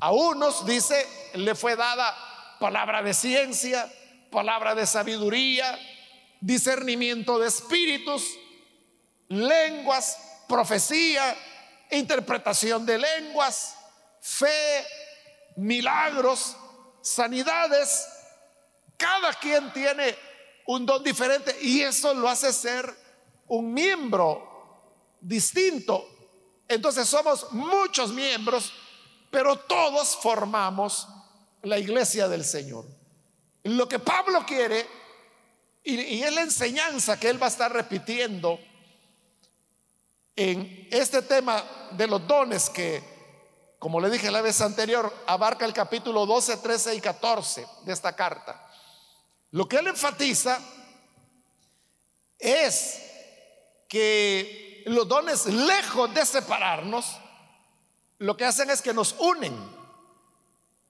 A 0.00 0.12
unos, 0.12 0.64
dice, 0.66 1.06
le 1.34 1.54
fue 1.54 1.76
dada 1.76 2.14
palabra 2.60 3.02
de 3.02 3.12
ciencia, 3.14 3.90
palabra 4.30 4.74
de 4.74 4.86
sabiduría, 4.86 5.78
discernimiento 6.40 7.38
de 7.38 7.48
espíritus, 7.48 8.24
lenguas, 9.28 10.18
profecía, 10.48 11.36
interpretación 11.90 12.84
de 12.86 12.98
lenguas, 12.98 13.76
fe, 14.20 14.84
milagros, 15.56 16.56
sanidades. 17.02 18.08
Cada 18.96 19.32
quien 19.34 19.72
tiene 19.72 20.16
un 20.66 20.86
don 20.86 21.02
diferente 21.02 21.56
y 21.60 21.82
eso 21.82 22.14
lo 22.14 22.28
hace 22.28 22.52
ser 22.52 22.92
un 23.48 23.72
miembro 23.72 25.16
distinto. 25.20 26.08
Entonces 26.68 27.08
somos 27.08 27.52
muchos 27.52 28.10
miembros, 28.12 28.72
pero 29.30 29.56
todos 29.56 30.16
formamos 30.16 31.08
la 31.62 31.78
iglesia 31.78 32.28
del 32.28 32.44
Señor. 32.44 32.86
Lo 33.64 33.88
que 33.88 33.98
Pablo 33.98 34.44
quiere, 34.46 34.86
y, 35.82 36.22
es 36.22 36.34
la 36.34 36.42
enseñanza 36.42 37.18
que 37.18 37.28
él 37.28 37.40
va 37.40 37.46
a 37.46 37.50
estar 37.50 37.72
repitiendo 37.72 38.58
en 40.36 40.88
este 40.90 41.22
tema 41.22 41.62
de 41.92 42.06
los 42.06 42.26
dones 42.26 42.68
que, 42.70 43.02
como 43.78 44.00
le 44.00 44.10
dije 44.10 44.30
la 44.30 44.40
vez 44.40 44.60
anterior, 44.60 45.12
abarca 45.26 45.64
el 45.64 45.72
capítulo 45.72 46.26
12, 46.26 46.56
13 46.58 46.94
y 46.96 47.00
14 47.00 47.66
de 47.84 47.92
esta 47.92 48.14
carta. 48.16 48.63
Lo 49.54 49.68
que 49.68 49.76
él 49.76 49.86
enfatiza 49.86 50.58
es 52.40 53.00
que 53.88 54.82
los 54.86 55.06
dones, 55.06 55.46
lejos 55.46 56.12
de 56.12 56.26
separarnos, 56.26 57.06
lo 58.18 58.36
que 58.36 58.46
hacen 58.46 58.68
es 58.70 58.82
que 58.82 58.92
nos 58.92 59.14
unen. 59.20 59.54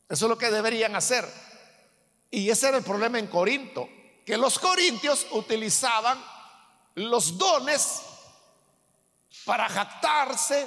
Eso 0.09 0.25
es 0.25 0.29
lo 0.31 0.39
que 0.39 0.51
deberían 0.51 0.97
hacer. 0.97 1.31
Y 2.31 2.49
ese 2.49 2.69
era 2.69 2.79
el 2.79 2.85
problema 2.85 3.19
en 3.19 3.27
Corinto, 3.27 3.87
que 4.25 4.39
los 4.39 4.59
corintios 4.59 5.27
utilizaban 5.33 6.25
los 6.95 7.37
dones 7.37 8.01
para 9.45 9.69
jactarse, 9.69 10.67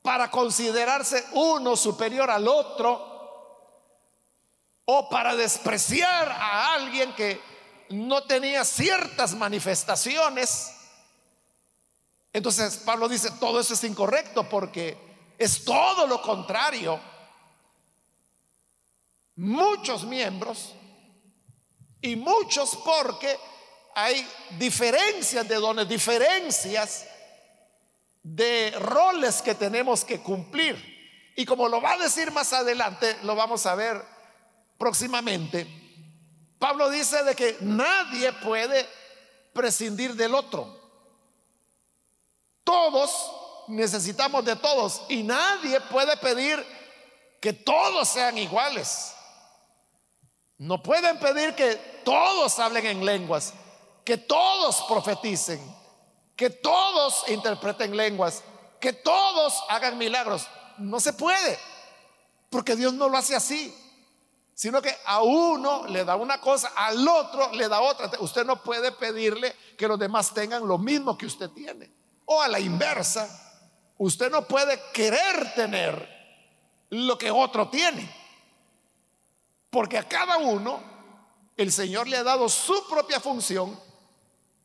para 0.00 0.30
considerarse 0.30 1.26
uno 1.32 1.76
superior 1.76 2.30
al 2.30 2.48
otro, 2.48 3.15
o 4.86 5.08
para 5.08 5.36
despreciar 5.36 6.30
a 6.30 6.74
alguien 6.74 7.12
que 7.14 7.40
no 7.90 8.22
tenía 8.22 8.64
ciertas 8.64 9.34
manifestaciones. 9.34 10.72
Entonces 12.32 12.78
Pablo 12.78 13.08
dice, 13.08 13.30
todo 13.32 13.60
eso 13.60 13.74
es 13.74 13.84
incorrecto 13.84 14.48
porque 14.48 14.96
es 15.38 15.64
todo 15.64 16.06
lo 16.06 16.22
contrario. 16.22 17.00
Muchos 19.34 20.04
miembros 20.04 20.72
y 22.00 22.14
muchos 22.14 22.76
porque 22.84 23.36
hay 23.94 24.26
diferencias 24.58 25.48
de 25.48 25.56
dones, 25.56 25.88
diferencias 25.88 27.06
de 28.22 28.70
roles 28.78 29.42
que 29.42 29.54
tenemos 29.56 30.04
que 30.04 30.20
cumplir. 30.20 30.94
Y 31.36 31.44
como 31.44 31.68
lo 31.68 31.80
va 31.80 31.94
a 31.94 31.98
decir 31.98 32.30
más 32.30 32.52
adelante, 32.52 33.16
lo 33.24 33.34
vamos 33.34 33.66
a 33.66 33.74
ver 33.74 34.15
próximamente, 34.78 35.66
Pablo 36.58 36.90
dice 36.90 37.22
de 37.24 37.34
que 37.34 37.56
nadie 37.60 38.32
puede 38.32 38.88
prescindir 39.52 40.14
del 40.14 40.34
otro. 40.34 40.80
Todos 42.64 43.10
necesitamos 43.68 44.44
de 44.44 44.56
todos 44.56 45.02
y 45.08 45.22
nadie 45.22 45.80
puede 45.82 46.16
pedir 46.16 46.64
que 47.40 47.52
todos 47.52 48.08
sean 48.08 48.38
iguales. 48.38 49.12
No 50.58 50.82
pueden 50.82 51.18
pedir 51.18 51.54
que 51.54 51.74
todos 52.04 52.58
hablen 52.58 52.86
en 52.86 53.04
lenguas, 53.04 53.52
que 54.04 54.16
todos 54.16 54.82
profeticen, 54.88 55.60
que 56.34 56.48
todos 56.48 57.28
interpreten 57.28 57.96
lenguas, 57.96 58.42
que 58.80 58.94
todos 58.94 59.62
hagan 59.68 59.98
milagros. 59.98 60.46
No 60.78 60.98
se 60.98 61.12
puede, 61.12 61.58
porque 62.48 62.74
Dios 62.74 62.94
no 62.94 63.08
lo 63.08 63.18
hace 63.18 63.36
así 63.36 63.74
sino 64.56 64.80
que 64.80 64.96
a 65.04 65.22
uno 65.22 65.86
le 65.86 66.02
da 66.02 66.16
una 66.16 66.40
cosa, 66.40 66.72
al 66.74 67.06
otro 67.06 67.52
le 67.52 67.68
da 67.68 67.82
otra. 67.82 68.10
Usted 68.20 68.46
no 68.46 68.62
puede 68.62 68.90
pedirle 68.90 69.54
que 69.76 69.86
los 69.86 69.98
demás 69.98 70.32
tengan 70.32 70.66
lo 70.66 70.78
mismo 70.78 71.18
que 71.18 71.26
usted 71.26 71.50
tiene. 71.50 71.92
O 72.24 72.40
a 72.40 72.48
la 72.48 72.58
inversa, 72.58 73.28
usted 73.98 74.30
no 74.30 74.48
puede 74.48 74.80
querer 74.94 75.52
tener 75.54 76.08
lo 76.88 77.18
que 77.18 77.30
otro 77.30 77.68
tiene. 77.68 78.10
Porque 79.68 79.98
a 79.98 80.08
cada 80.08 80.38
uno 80.38 80.80
el 81.54 81.70
Señor 81.70 82.08
le 82.08 82.16
ha 82.16 82.22
dado 82.22 82.48
su 82.48 82.88
propia 82.88 83.20
función 83.20 83.78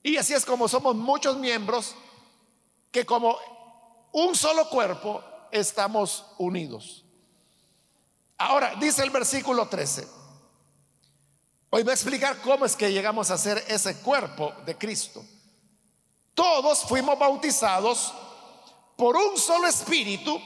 y 0.01 0.15
así 0.15 0.33
es 0.33 0.45
como 0.45 0.69
somos 0.69 0.95
muchos 0.95 1.35
miembros 1.35 1.95
que 2.91 3.05
como 3.05 3.37
un 4.13 4.35
solo 4.35 4.69
cuerpo 4.69 5.21
estamos 5.51 6.27
unidos. 6.37 7.00
Ahora, 8.41 8.75
dice 8.79 9.03
el 9.03 9.11
versículo 9.11 9.67
13. 9.67 10.07
Hoy 11.69 11.83
voy 11.83 11.91
a 11.91 11.93
explicar 11.93 12.41
cómo 12.41 12.65
es 12.65 12.75
que 12.75 12.91
llegamos 12.91 13.29
a 13.29 13.37
ser 13.37 13.63
ese 13.67 13.97
cuerpo 13.97 14.51
de 14.65 14.77
Cristo. 14.77 15.23
Todos 16.33 16.79
fuimos 16.85 17.17
bautizados 17.19 18.13
por 18.97 19.15
un 19.15 19.37
solo 19.37 19.67
espíritu 19.67 20.41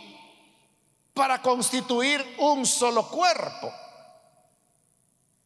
para 1.14 1.42
constituir 1.42 2.36
un 2.40 2.66
solo 2.66 3.08
cuerpo. 3.10 3.72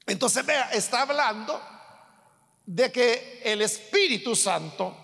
Entonces, 0.08 0.44
vea, 0.44 0.72
está 0.72 1.04
hablando 1.04 1.62
de 2.66 2.92
que 2.92 3.42
el 3.46 3.62
Espíritu 3.62 4.36
Santo 4.36 4.98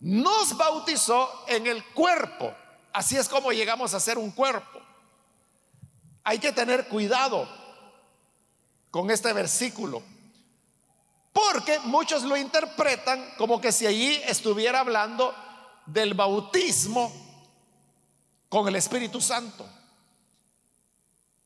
nos 0.00 0.54
bautizó 0.54 1.44
en 1.48 1.66
el 1.66 1.82
cuerpo. 1.86 2.54
Así 2.92 3.16
es 3.16 3.28
como 3.28 3.50
llegamos 3.50 3.94
a 3.94 4.00
ser 4.00 4.18
un 4.18 4.30
cuerpo. 4.30 4.85
Hay 6.28 6.40
que 6.40 6.50
tener 6.50 6.88
cuidado 6.88 7.48
con 8.90 9.12
este 9.12 9.32
versículo, 9.32 10.02
porque 11.32 11.78
muchos 11.84 12.24
lo 12.24 12.36
interpretan 12.36 13.24
como 13.38 13.60
que 13.60 13.70
si 13.70 13.86
allí 13.86 14.20
estuviera 14.26 14.80
hablando 14.80 15.32
del 15.86 16.14
bautismo 16.14 17.12
con 18.48 18.66
el 18.66 18.74
Espíritu 18.74 19.20
Santo. 19.20 19.68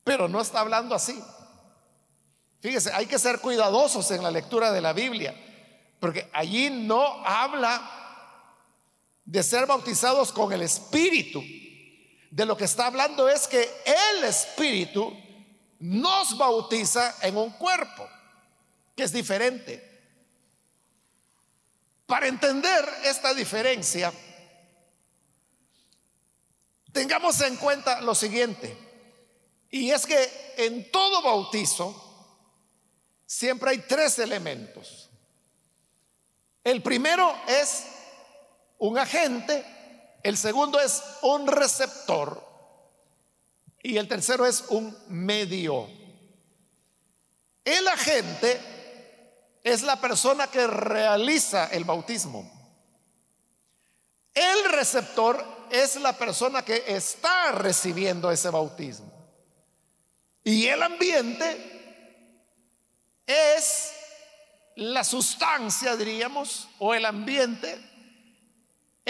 Pero 0.02 0.28
no 0.28 0.40
está 0.40 0.60
hablando 0.60 0.94
así. 0.94 1.22
Fíjese, 2.60 2.90
hay 2.94 3.04
que 3.04 3.18
ser 3.18 3.38
cuidadosos 3.40 4.10
en 4.12 4.22
la 4.22 4.30
lectura 4.30 4.72
de 4.72 4.80
la 4.80 4.94
Biblia, 4.94 5.34
porque 6.00 6.30
allí 6.32 6.70
no 6.70 7.22
habla 7.26 7.98
de 9.26 9.42
ser 9.42 9.66
bautizados 9.66 10.32
con 10.32 10.54
el 10.54 10.62
Espíritu, 10.62 11.42
de 12.30 12.46
lo 12.46 12.56
que 12.56 12.64
está 12.64 12.86
hablando 12.86 13.28
es 13.28 13.48
que 13.48 13.68
el 13.84 14.24
Espíritu 14.24 15.12
nos 15.80 16.36
bautiza 16.38 17.16
en 17.22 17.36
un 17.36 17.50
cuerpo, 17.50 18.08
que 18.94 19.02
es 19.02 19.12
diferente. 19.12 19.88
Para 22.06 22.28
entender 22.28 22.88
esta 23.04 23.34
diferencia, 23.34 24.12
tengamos 26.92 27.40
en 27.40 27.56
cuenta 27.56 28.00
lo 28.00 28.14
siguiente, 28.14 28.76
y 29.70 29.90
es 29.90 30.06
que 30.06 30.54
en 30.56 30.90
todo 30.90 31.22
bautizo 31.22 32.06
siempre 33.26 33.70
hay 33.70 33.78
tres 33.78 34.18
elementos. 34.18 35.08
El 36.62 36.82
primero 36.82 37.34
es 37.46 37.86
un 38.78 38.98
agente 38.98 39.64
el 40.22 40.36
segundo 40.36 40.78
es 40.80 41.02
un 41.22 41.46
receptor. 41.46 42.48
Y 43.82 43.96
el 43.96 44.08
tercero 44.08 44.44
es 44.44 44.64
un 44.68 44.96
medio. 45.08 45.88
El 47.64 47.88
agente 47.88 48.60
es 49.62 49.82
la 49.82 50.00
persona 50.00 50.48
que 50.48 50.66
realiza 50.66 51.66
el 51.68 51.84
bautismo. 51.84 52.50
El 54.34 54.72
receptor 54.72 55.44
es 55.70 55.96
la 55.96 56.12
persona 56.12 56.64
que 56.64 56.84
está 56.86 57.52
recibiendo 57.52 58.30
ese 58.30 58.50
bautismo. 58.50 59.10
Y 60.44 60.66
el 60.66 60.82
ambiente 60.82 61.80
es 63.26 63.92
la 64.76 65.04
sustancia, 65.04 65.96
diríamos, 65.96 66.68
o 66.78 66.94
el 66.94 67.04
ambiente 67.04 67.78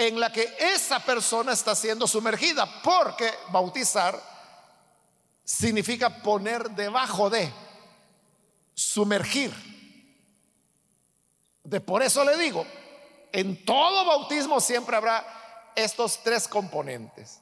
en 0.07 0.19
la 0.19 0.31
que 0.31 0.51
esa 0.59 0.99
persona 0.99 1.53
está 1.53 1.75
siendo 1.75 2.07
sumergida, 2.07 2.81
porque 2.81 3.31
bautizar 3.49 4.19
significa 5.43 6.21
poner 6.23 6.71
debajo 6.71 7.29
de, 7.29 7.51
sumergir. 8.73 9.53
De 11.63 11.79
por 11.79 12.01
eso 12.01 12.25
le 12.25 12.35
digo, 12.37 12.65
en 13.31 13.63
todo 13.63 14.05
bautismo 14.05 14.59
siempre 14.59 14.95
habrá 14.95 15.71
estos 15.75 16.23
tres 16.23 16.47
componentes. 16.47 17.39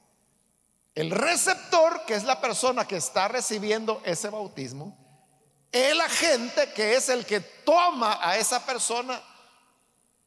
El 0.96 1.12
receptor, 1.12 2.04
que 2.06 2.16
es 2.16 2.26
la 2.26 2.42
persona 2.42 2.86
que 2.86 2.98
está 2.98 3.30
recibiendo 3.30 4.02
ese 4.04 4.30
bautismo, 4.30 4.98
el 5.72 6.02
agente, 6.02 6.74
que 6.74 6.96
es 6.96 7.08
el 7.08 7.26
que 7.26 7.40
toma 7.40 8.20
a 8.22 8.38
esa 8.38 8.66
persona 8.66 9.22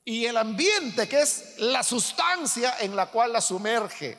y 0.05 0.27
el 0.27 0.37
ambiente, 0.37 1.09
que 1.09 1.21
es 1.21 1.55
la 1.59 1.83
sustancia 1.83 2.77
en 2.81 2.97
la 2.97 3.07
cual 3.07 3.33
la 3.33 3.41
sumerge. 3.41 4.19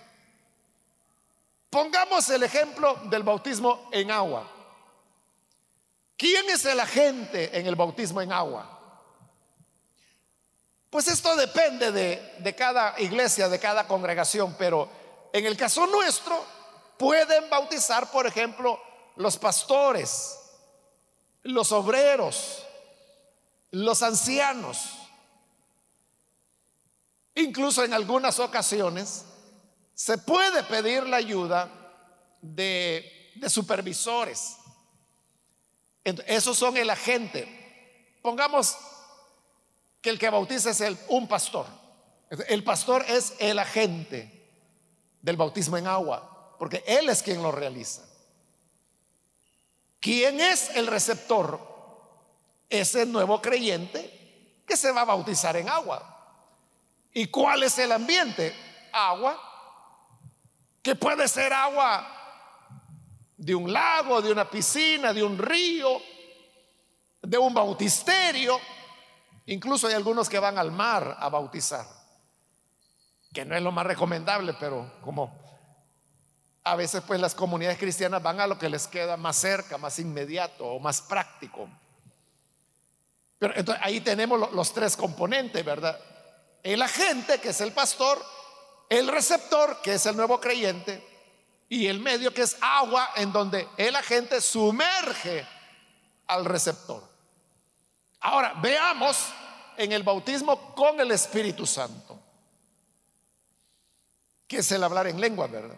Pongamos 1.70 2.30
el 2.30 2.44
ejemplo 2.44 2.96
del 3.06 3.24
bautismo 3.24 3.90
en 3.92 4.12
agua. 4.12 4.50
¿Quién 6.16 6.50
es 6.50 6.64
el 6.66 6.80
agente 6.80 7.58
en 7.58 7.68
el 7.68 7.76
bautismo 7.76 8.22
en 8.22 8.32
agua? 8.32 8.70
Pues 10.90 11.08
esto 11.08 11.36
depende 11.36 11.92
de, 11.92 12.36
de, 12.40 12.56
cada 12.56 13.00
iglesia, 13.00 13.50
de 13.50 13.60
cada 13.60 13.88
congregación, 13.88 14.56
pero 14.58 14.88
en 15.34 15.46
el 15.46 15.58
caso 15.58 15.88
nuestro 15.88 16.46
pueden 16.98 17.50
bautizar, 17.50 18.12
por 18.12 18.28
ejemplo, 18.28 18.80
los 19.16 19.38
pastores, 19.38 20.40
los 21.42 21.72
obreros, 21.72 22.64
los 23.72 24.04
ancianos. 24.04 25.03
Incluso 27.36 27.84
en 27.84 27.94
algunas 27.94 28.40
ocasiones 28.40 29.26
se 29.94 30.18
puede 30.18 30.64
pedir 30.64 31.08
la 31.08 31.18
ayuda 31.18 31.70
de, 32.42 33.32
supervisores. 33.48 34.58
Esos 36.04 36.58
son 36.58 36.78
el 36.78 36.90
agente. 36.90 38.18
Pongamos 38.22 38.78
que 40.02 40.10
el 40.10 40.20
que 40.20 40.30
bautiza 40.30 40.70
es 40.72 40.84
un 41.08 41.28
pastor. 41.28 41.66
El 42.48 42.64
pastor 42.64 43.06
es 43.08 43.34
el 43.40 43.58
agente 43.60 44.44
del 45.22 45.38
bautismo 45.38 45.78
en 45.78 45.88
agua, 45.88 46.56
porque 46.60 46.84
él 46.86 47.10
es 47.10 47.24
quien 47.24 47.42
lo 47.42 47.52
realiza. 47.52 48.04
¿Quién 50.00 50.42
es 50.42 50.72
el 50.76 50.88
receptor? 50.88 51.72
Es 52.70 52.96
el 52.96 53.12
nuevo 53.12 53.42
creyente 53.42 54.64
que 54.68 54.76
se 54.76 54.92
va 54.92 55.02
a 55.02 55.06
bautizar 55.06 55.56
en 55.56 55.70
agua. 55.70 56.13
¿Y 57.14 57.28
cuál 57.28 57.64
es 57.64 57.78
el 57.78 57.92
ambiente? 57.92 58.54
Agua, 58.92 59.40
que 60.82 60.96
puede 60.96 61.28
ser 61.28 61.54
agua 61.54 62.08
de 63.38 63.54
un 63.54 63.72
lago, 63.72 64.22
de 64.22 64.32
una 64.32 64.50
piscina, 64.50 65.14
de 65.14 65.24
un 65.24 65.38
río, 65.38 66.02
de 67.22 67.38
un 67.38 67.54
bautisterio. 67.54 68.60
Incluso 69.46 69.88
hay 69.88 69.94
algunos 69.94 70.28
que 70.28 70.40
van 70.40 70.58
al 70.58 70.72
mar 70.72 71.18
a 71.20 71.30
bautizar, 71.30 71.86
que 73.34 73.46
no 73.46 73.56
es 73.56 73.62
lo 73.62 73.72
más 73.72 73.86
recomendable, 73.86 74.54
pero 74.60 75.00
como 75.02 75.42
a 76.64 76.76
veces 76.76 77.04
pues 77.06 77.20
las 77.20 77.36
comunidades 77.36 77.78
cristianas 77.78 78.24
van 78.24 78.40
a 78.40 78.48
lo 78.48 78.58
que 78.58 78.70
les 78.70 78.88
queda 78.88 79.18
más 79.18 79.36
cerca, 79.36 79.78
más 79.78 80.00
inmediato 80.00 80.66
o 80.66 80.80
más 80.80 81.02
práctico. 81.02 81.70
Pero 83.38 83.54
entonces, 83.56 83.84
ahí 83.86 84.00
tenemos 84.00 84.52
los 84.54 84.74
tres 84.74 84.96
componentes, 84.96 85.64
¿verdad? 85.66 86.00
El 86.64 86.82
agente, 86.82 87.40
que 87.42 87.50
es 87.50 87.62
el 87.62 87.74
pastor, 87.74 88.24
el 88.90 89.08
receptor, 89.10 89.82
que 89.82 89.96
es 89.96 90.06
el 90.06 90.16
nuevo 90.16 90.40
creyente, 90.40 91.06
y 91.68 91.88
el 91.88 92.00
medio, 92.00 92.34
que 92.34 92.44
es 92.44 92.58
agua, 92.62 93.10
en 93.18 93.34
donde 93.34 93.68
el 93.78 93.96
agente 93.96 94.40
sumerge 94.40 95.46
al 96.28 96.46
receptor. 96.46 97.04
Ahora, 98.22 98.54
veamos 98.62 99.18
en 99.76 99.92
el 99.92 100.04
bautismo 100.04 100.74
con 100.74 101.00
el 101.00 101.12
Espíritu 101.12 101.66
Santo, 101.66 102.20
que 104.48 104.58
es 104.58 104.72
el 104.72 104.84
hablar 104.84 105.08
en 105.08 105.20
lengua, 105.20 105.48
¿verdad? 105.48 105.76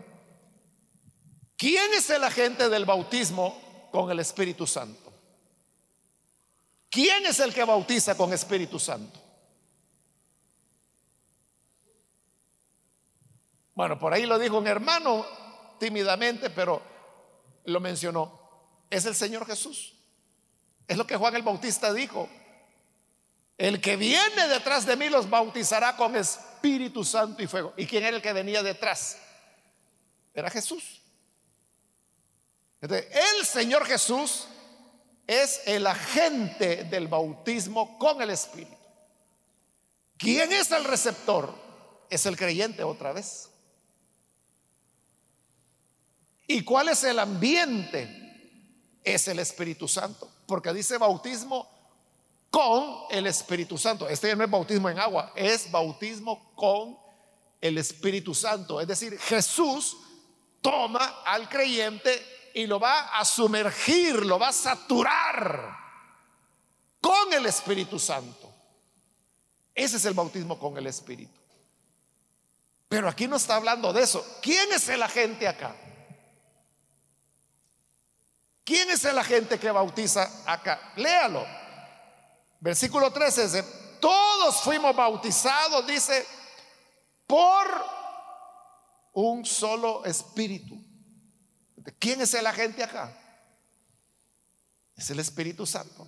¿Quién 1.57 1.93
es 1.93 2.09
el 2.09 2.23
agente 2.23 2.69
del 2.69 2.85
bautismo 2.85 3.89
con 3.91 4.11
el 4.11 4.19
Espíritu 4.19 4.67
Santo? 4.67 5.13
¿Quién 6.89 7.25
es 7.25 7.39
el 7.39 7.53
que 7.53 7.63
bautiza 7.63 8.15
con 8.15 8.33
Espíritu 8.33 8.77
Santo? 8.77 9.24
Bueno, 13.75 13.99
por 13.99 14.13
ahí 14.13 14.25
lo 14.25 14.39
dijo 14.39 14.57
un 14.57 14.67
hermano 14.67 15.25
tímidamente, 15.79 16.49
pero 16.49 16.81
lo 17.65 17.79
mencionó. 17.79 18.39
Es 18.89 19.05
el 19.05 19.13
Señor 19.13 19.45
Jesús. 19.45 19.93
Es 20.87 20.97
lo 20.97 21.05
que 21.05 21.17
Juan 21.17 21.35
el 21.35 21.43
Bautista 21.43 21.93
dijo. 21.93 22.27
El 23.57 23.79
que 23.79 23.95
viene 23.95 24.47
detrás 24.47 24.85
de 24.85 24.95
mí 24.95 25.09
los 25.09 25.29
bautizará 25.29 25.95
con 25.95 26.15
Espíritu 26.15 27.03
Santo 27.03 27.43
y 27.43 27.47
fuego. 27.47 27.73
¿Y 27.77 27.85
quién 27.85 28.03
era 28.03 28.15
el 28.15 28.21
que 28.21 28.33
venía 28.33 28.63
detrás? 28.63 29.19
Era 30.33 30.49
Jesús 30.49 31.01
el 32.91 33.45
Señor 33.45 33.85
Jesús 33.85 34.47
es 35.27 35.61
el 35.65 35.87
agente 35.87 36.83
del 36.85 37.07
bautismo 37.07 37.97
con 37.97 38.21
el 38.21 38.29
Espíritu. 38.29 38.75
¿Quién 40.17 40.51
es 40.51 40.71
el 40.71 40.83
receptor? 40.83 41.53
Es 42.09 42.25
el 42.25 42.37
creyente 42.37 42.83
otra 42.83 43.11
vez. 43.11 43.49
¿Y 46.47 46.63
cuál 46.63 46.89
es 46.89 47.03
el 47.03 47.19
ambiente? 47.19 48.99
Es 49.03 49.27
el 49.27 49.39
Espíritu 49.39 49.87
Santo. 49.87 50.29
Porque 50.45 50.73
dice 50.73 50.97
bautismo 50.97 51.69
con 52.49 53.05
el 53.09 53.27
Espíritu 53.27 53.77
Santo. 53.77 54.07
Este 54.07 54.35
no 54.35 54.43
es 54.43 54.49
bautismo 54.49 54.89
en 54.89 54.99
agua, 54.99 55.33
es 55.35 55.69
bautismo 55.69 56.53
con 56.55 56.97
el 57.59 57.77
Espíritu 57.77 58.33
Santo. 58.33 58.79
Es 58.79 58.87
decir, 58.87 59.19
Jesús 59.19 59.97
toma 60.61 61.21
al 61.25 61.49
creyente 61.49 62.51
y 62.53 62.65
lo 62.65 62.79
va 62.79 63.17
a 63.19 63.25
sumergir, 63.25 64.25
lo 64.25 64.39
va 64.39 64.49
a 64.49 64.53
saturar 64.53 65.77
con 67.01 67.33
el 67.33 67.45
Espíritu 67.45 67.99
Santo. 67.99 68.53
Ese 69.73 69.97
es 69.97 70.05
el 70.05 70.13
bautismo 70.13 70.57
con 70.57 70.77
el 70.77 70.87
Espíritu. 70.87 71.37
Pero 72.87 73.09
aquí 73.09 73.27
no 73.27 73.35
está 73.35 73.57
hablando 73.57 73.91
de 73.91 74.03
eso. 74.03 74.25
¿Quién 74.41 74.71
es 74.71 74.87
el 74.87 75.03
agente 75.03 75.47
acá? 75.47 75.75
¿Quién 78.65 78.89
es 78.89 79.05
el 79.05 79.17
agente 79.17 79.59
que 79.59 79.69
bautiza 79.69 80.27
acá? 80.45 80.91
Léalo. 80.95 81.45
Versículo 82.59 83.13
13 83.13 83.43
dice, 83.43 83.63
todos 84.01 84.61
fuimos 84.61 84.95
bautizados, 84.95 85.85
dice, 85.85 86.25
por 87.27 87.67
un 89.13 89.45
solo 89.45 90.03
espíritu. 90.03 90.83
¿Quién 91.99 92.21
es 92.21 92.33
el 92.33 92.47
agente 92.47 92.83
acá? 92.83 93.15
Es 94.95 95.09
el 95.11 95.19
Espíritu 95.19 95.65
Santo. 95.65 96.07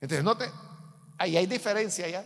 Entonces, 0.00 0.24
note, 0.24 0.50
ahí 1.18 1.36
hay 1.36 1.46
diferencia 1.46 2.08
ya. 2.08 2.24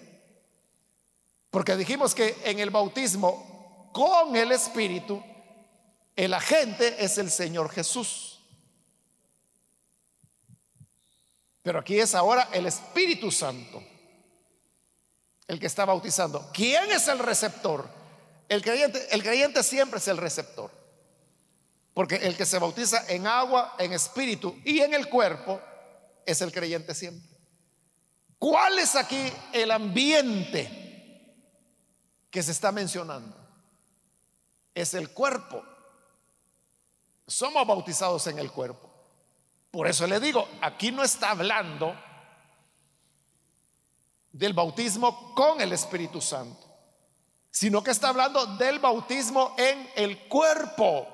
Porque 1.51 1.77
dijimos 1.77 2.15
que 2.15 2.37
en 2.45 2.59
el 2.61 2.71
bautismo 2.71 3.91
con 3.93 4.35
el 4.37 4.53
Espíritu, 4.53 5.23
el 6.17 6.33
agente 6.35 7.05
es 7.05 7.19
el 7.19 7.31
Señor 7.31 7.71
Jesús. 7.71 8.38
Pero 11.69 11.81
aquí 11.81 12.01
es 12.01 12.15
ahora 12.15 12.49
el 12.55 12.65
Espíritu 12.65 13.31
Santo 13.31 13.85
el 15.47 15.61
que 15.61 15.67
está 15.67 15.85
bautizando. 15.85 16.51
¿Quién 16.51 16.91
es 16.91 17.09
el 17.09 17.19
receptor? 17.19 17.87
El 18.49 18.63
creyente, 18.63 19.07
el 19.15 19.23
creyente 19.23 19.63
siempre 19.63 19.99
es 19.99 20.09
el 20.09 20.17
receptor. 20.17 20.71
Porque 21.93 22.15
el 22.15 22.39
que 22.39 22.47
se 22.47 22.59
bautiza 22.59 23.05
en 23.09 23.27
agua, 23.27 23.77
en 23.79 23.93
espíritu 23.93 24.59
y 24.65 24.81
en 24.81 24.95
el 24.95 25.11
cuerpo 25.11 25.61
es 26.25 26.41
el 26.41 26.53
creyente 26.53 26.95
siempre. 26.95 27.37
¿Cuál 28.39 28.79
es 28.79 28.97
aquí 28.97 29.31
el 29.53 29.71
ambiente 29.71 31.35
que 32.31 32.43
se 32.43 32.53
está 32.53 32.73
mencionando? 32.73 33.37
Es 34.75 34.95
el 34.95 35.11
cuerpo. 35.11 35.63
Somos 37.27 37.67
bautizados 37.67 38.27
en 38.27 38.39
el 38.39 38.51
cuerpo. 38.51 38.88
Por 39.79 39.87
eso 39.87 40.09
le 40.09 40.19
digo, 40.19 40.49
aquí 40.61 40.91
no 40.91 41.05
está 41.05 41.31
hablando 41.31 41.97
del 44.33 44.53
bautismo 44.53 45.33
con 45.37 45.61
el 45.61 45.73
Espíritu 45.73 46.21
Santo, 46.21 46.67
sino 47.49 47.81
que 47.81 47.93
está 47.93 48.09
hablando 48.09 48.45
del 48.57 48.81
bautismo 48.81 49.55
en 49.57 49.89
el 49.95 50.27
cuerpo. 50.27 51.07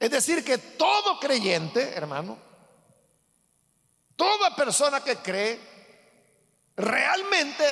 Es 0.00 0.10
decir, 0.10 0.44
que 0.44 0.58
todo 0.58 1.20
creyente, 1.20 1.94
hermano, 1.94 2.36
toda 4.16 4.56
persona 4.56 5.00
que 5.00 5.14
cree, 5.18 5.60
realmente 6.74 7.62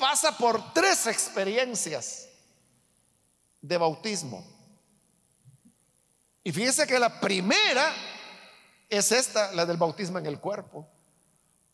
pasa 0.00 0.36
por 0.36 0.72
tres 0.72 1.06
experiencias 1.06 2.28
de 3.60 3.78
bautismo. 3.78 4.44
Y 6.42 6.50
fíjese 6.50 6.88
que 6.88 6.98
la 6.98 7.20
primera 7.20 8.15
es 8.88 9.12
esta, 9.12 9.52
la 9.52 9.66
del 9.66 9.76
bautismo 9.76 10.18
en 10.18 10.26
el 10.26 10.40
cuerpo. 10.40 10.88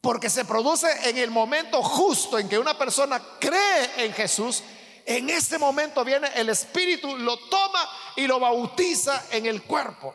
Porque 0.00 0.28
se 0.28 0.44
produce 0.44 0.88
en 1.08 1.16
el 1.18 1.30
momento 1.30 1.82
justo 1.82 2.38
en 2.38 2.48
que 2.48 2.58
una 2.58 2.76
persona 2.76 3.22
cree 3.38 4.04
en 4.04 4.12
Jesús 4.12 4.62
en 5.04 5.30
ese 5.30 5.58
momento 5.58 6.04
viene 6.04 6.28
el 6.34 6.48
Espíritu, 6.48 7.16
lo 7.16 7.36
toma 7.48 7.88
y 8.16 8.26
lo 8.26 8.38
bautiza 8.38 9.24
en 9.30 9.46
el 9.46 9.62
cuerpo. 9.62 10.14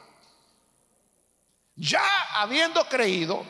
Ya 1.75 2.03
habiendo 2.35 2.87
creído, 2.87 3.45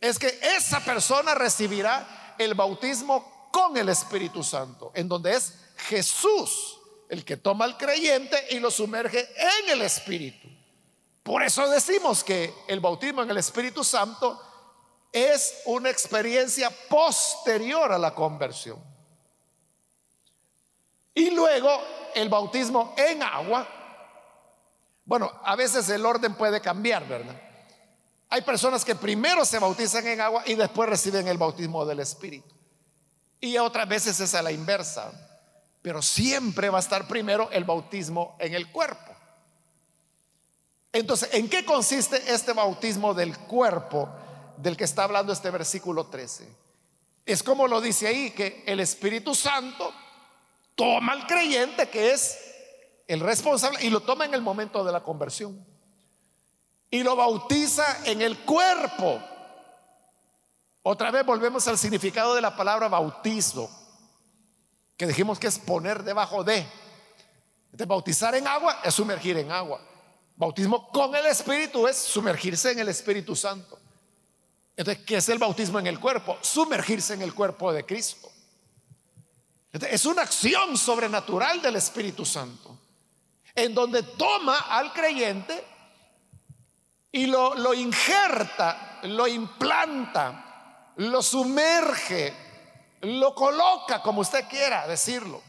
es 0.00 0.18
que 0.18 0.38
esa 0.56 0.80
persona 0.80 1.34
recibirá 1.34 2.34
el 2.38 2.54
bautismo 2.54 3.50
con 3.52 3.76
el 3.76 3.88
Espíritu 3.88 4.42
Santo, 4.42 4.92
en 4.94 5.08
donde 5.08 5.34
es 5.34 5.54
Jesús 5.76 6.80
el 7.08 7.24
que 7.24 7.36
toma 7.36 7.64
al 7.64 7.76
creyente 7.76 8.36
y 8.50 8.58
lo 8.58 8.70
sumerge 8.70 9.28
en 9.36 9.70
el 9.70 9.82
Espíritu. 9.82 10.48
Por 11.26 11.42
eso 11.42 11.68
decimos 11.68 12.22
que 12.22 12.54
el 12.68 12.78
bautismo 12.78 13.20
en 13.24 13.30
el 13.30 13.38
Espíritu 13.38 13.82
Santo 13.82 14.40
es 15.10 15.60
una 15.64 15.90
experiencia 15.90 16.70
posterior 16.88 17.90
a 17.90 17.98
la 17.98 18.14
conversión. 18.14 18.78
Y 21.12 21.30
luego 21.32 21.68
el 22.14 22.28
bautismo 22.28 22.94
en 22.96 23.24
agua. 23.24 23.66
Bueno, 25.04 25.32
a 25.42 25.56
veces 25.56 25.88
el 25.88 26.06
orden 26.06 26.36
puede 26.36 26.60
cambiar, 26.60 27.04
¿verdad? 27.08 27.34
Hay 28.28 28.42
personas 28.42 28.84
que 28.84 28.94
primero 28.94 29.44
se 29.44 29.58
bautizan 29.58 30.06
en 30.06 30.20
agua 30.20 30.44
y 30.46 30.54
después 30.54 30.88
reciben 30.88 31.26
el 31.26 31.38
bautismo 31.38 31.84
del 31.84 31.98
Espíritu. 31.98 32.54
Y 33.40 33.58
otras 33.58 33.88
veces 33.88 34.20
es 34.20 34.32
a 34.36 34.42
la 34.42 34.52
inversa. 34.52 35.10
Pero 35.82 36.02
siempre 36.02 36.70
va 36.70 36.78
a 36.78 36.82
estar 36.82 37.08
primero 37.08 37.50
el 37.50 37.64
bautismo 37.64 38.36
en 38.38 38.54
el 38.54 38.70
cuerpo. 38.70 39.05
Entonces, 40.98 41.28
¿en 41.32 41.50
qué 41.50 41.62
consiste 41.62 42.32
este 42.32 42.54
bautismo 42.54 43.12
del 43.12 43.36
cuerpo 43.36 44.08
del 44.56 44.78
que 44.78 44.84
está 44.84 45.04
hablando 45.04 45.30
este 45.30 45.50
versículo 45.50 46.06
13? 46.06 46.48
Es 47.26 47.42
como 47.42 47.68
lo 47.68 47.82
dice 47.82 48.06
ahí, 48.06 48.30
que 48.30 48.64
el 48.66 48.80
Espíritu 48.80 49.34
Santo 49.34 49.92
toma 50.74 51.12
al 51.12 51.26
creyente 51.26 51.90
que 51.90 52.12
es 52.12 52.38
el 53.06 53.20
responsable 53.20 53.84
y 53.84 53.90
lo 53.90 54.00
toma 54.00 54.24
en 54.24 54.32
el 54.32 54.40
momento 54.40 54.84
de 54.84 54.92
la 54.92 55.02
conversión 55.02 55.66
y 56.90 57.02
lo 57.02 57.14
bautiza 57.14 57.84
en 58.06 58.22
el 58.22 58.38
cuerpo. 58.38 59.20
Otra 60.82 61.10
vez 61.10 61.26
volvemos 61.26 61.68
al 61.68 61.76
significado 61.76 62.34
de 62.34 62.40
la 62.40 62.56
palabra 62.56 62.88
bautizo, 62.88 63.68
que 64.96 65.06
dijimos 65.06 65.38
que 65.38 65.48
es 65.48 65.58
poner 65.58 66.04
debajo 66.04 66.42
de. 66.42 66.66
De 67.72 67.84
bautizar 67.84 68.34
en 68.34 68.46
agua 68.46 68.80
es 68.82 68.94
sumergir 68.94 69.36
en 69.36 69.52
agua. 69.52 69.78
Bautismo 70.36 70.88
con 70.88 71.14
el 71.14 71.24
Espíritu 71.26 71.86
es 71.88 71.96
sumergirse 71.96 72.70
en 72.72 72.78
el 72.80 72.88
Espíritu 72.88 73.34
Santo. 73.34 73.78
Entonces, 74.76 75.04
¿qué 75.06 75.16
es 75.16 75.28
el 75.30 75.38
bautismo 75.38 75.78
en 75.78 75.86
el 75.86 75.98
cuerpo? 75.98 76.36
Sumergirse 76.42 77.14
en 77.14 77.22
el 77.22 77.32
cuerpo 77.32 77.72
de 77.72 77.86
Cristo. 77.86 78.30
es 79.72 80.04
una 80.04 80.22
acción 80.22 80.76
sobrenatural 80.76 81.62
del 81.62 81.76
Espíritu 81.76 82.26
Santo, 82.26 82.78
en 83.54 83.74
donde 83.74 84.02
toma 84.02 84.58
al 84.58 84.92
creyente 84.92 85.64
y 87.10 87.26
lo, 87.26 87.54
lo 87.54 87.72
injerta, 87.72 89.00
lo 89.04 89.26
implanta, 89.26 90.92
lo 90.96 91.22
sumerge, 91.22 92.34
lo 93.00 93.34
coloca, 93.34 94.02
como 94.02 94.20
usted 94.20 94.46
quiera 94.48 94.86
decirlo, 94.86 95.42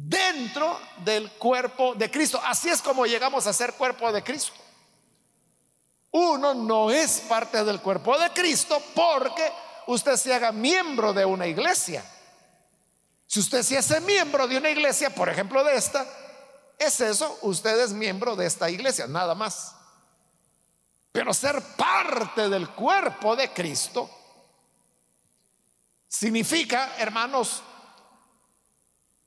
dentro 0.00 0.78
del 1.04 1.32
cuerpo 1.32 1.94
de 1.94 2.08
Cristo. 2.08 2.40
Así 2.44 2.68
es 2.68 2.80
como 2.80 3.04
llegamos 3.04 3.46
a 3.46 3.52
ser 3.52 3.74
cuerpo 3.74 4.12
de 4.12 4.22
Cristo. 4.22 4.52
Uno 6.12 6.54
no 6.54 6.90
es 6.90 7.20
parte 7.28 7.64
del 7.64 7.80
cuerpo 7.80 8.16
de 8.16 8.30
Cristo 8.30 8.80
porque 8.94 9.52
usted 9.88 10.16
se 10.16 10.32
haga 10.32 10.52
miembro 10.52 11.12
de 11.12 11.24
una 11.24 11.46
iglesia. 11.46 12.04
Si 13.26 13.40
usted 13.40 13.62
se 13.62 13.76
hace 13.76 14.00
miembro 14.00 14.46
de 14.46 14.56
una 14.56 14.70
iglesia, 14.70 15.10
por 15.10 15.28
ejemplo 15.28 15.64
de 15.64 15.74
esta, 15.74 16.06
es 16.78 17.00
eso, 17.00 17.36
usted 17.42 17.78
es 17.80 17.92
miembro 17.92 18.36
de 18.36 18.46
esta 18.46 18.70
iglesia, 18.70 19.06
nada 19.08 19.34
más. 19.34 19.74
Pero 21.10 21.34
ser 21.34 21.60
parte 21.76 22.48
del 22.48 22.70
cuerpo 22.70 23.34
de 23.34 23.52
Cristo 23.52 24.08
significa, 26.06 26.94
hermanos, 26.98 27.62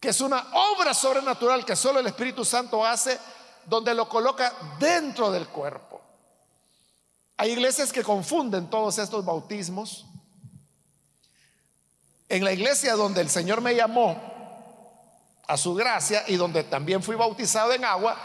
que 0.02 0.10
es 0.10 0.20
una 0.20 0.48
obra 0.54 0.96
sobrenatural 0.96 1.64
que 1.64 1.76
solo 1.76 2.00
el 2.00 2.08
Espíritu 2.08 2.44
Santo 2.44 2.84
hace, 2.84 3.20
donde 3.68 3.94
lo 3.94 4.10
coloca 4.10 4.52
dentro 4.80 5.30
del 5.30 5.48
cuerpo. 5.48 6.02
Hay 7.38 7.52
iglesias 7.52 7.94
que 7.94 8.04
confunden 8.04 8.68
todos 8.68 8.98
estos 8.98 9.24
bautismos. 9.24 10.08
En 12.28 12.44
la 12.44 12.52
iglesia 12.52 12.96
donde 12.96 13.22
el 13.22 13.30
Señor 13.30 13.62
me 13.62 13.76
llamó 13.76 14.20
a 15.48 15.56
su 15.56 15.76
gracia 15.76 16.24
y 16.28 16.36
donde 16.36 16.64
también 16.64 17.04
fui 17.04 17.16
bautizado 17.16 17.72
en 17.72 17.86
agua, 17.86 18.18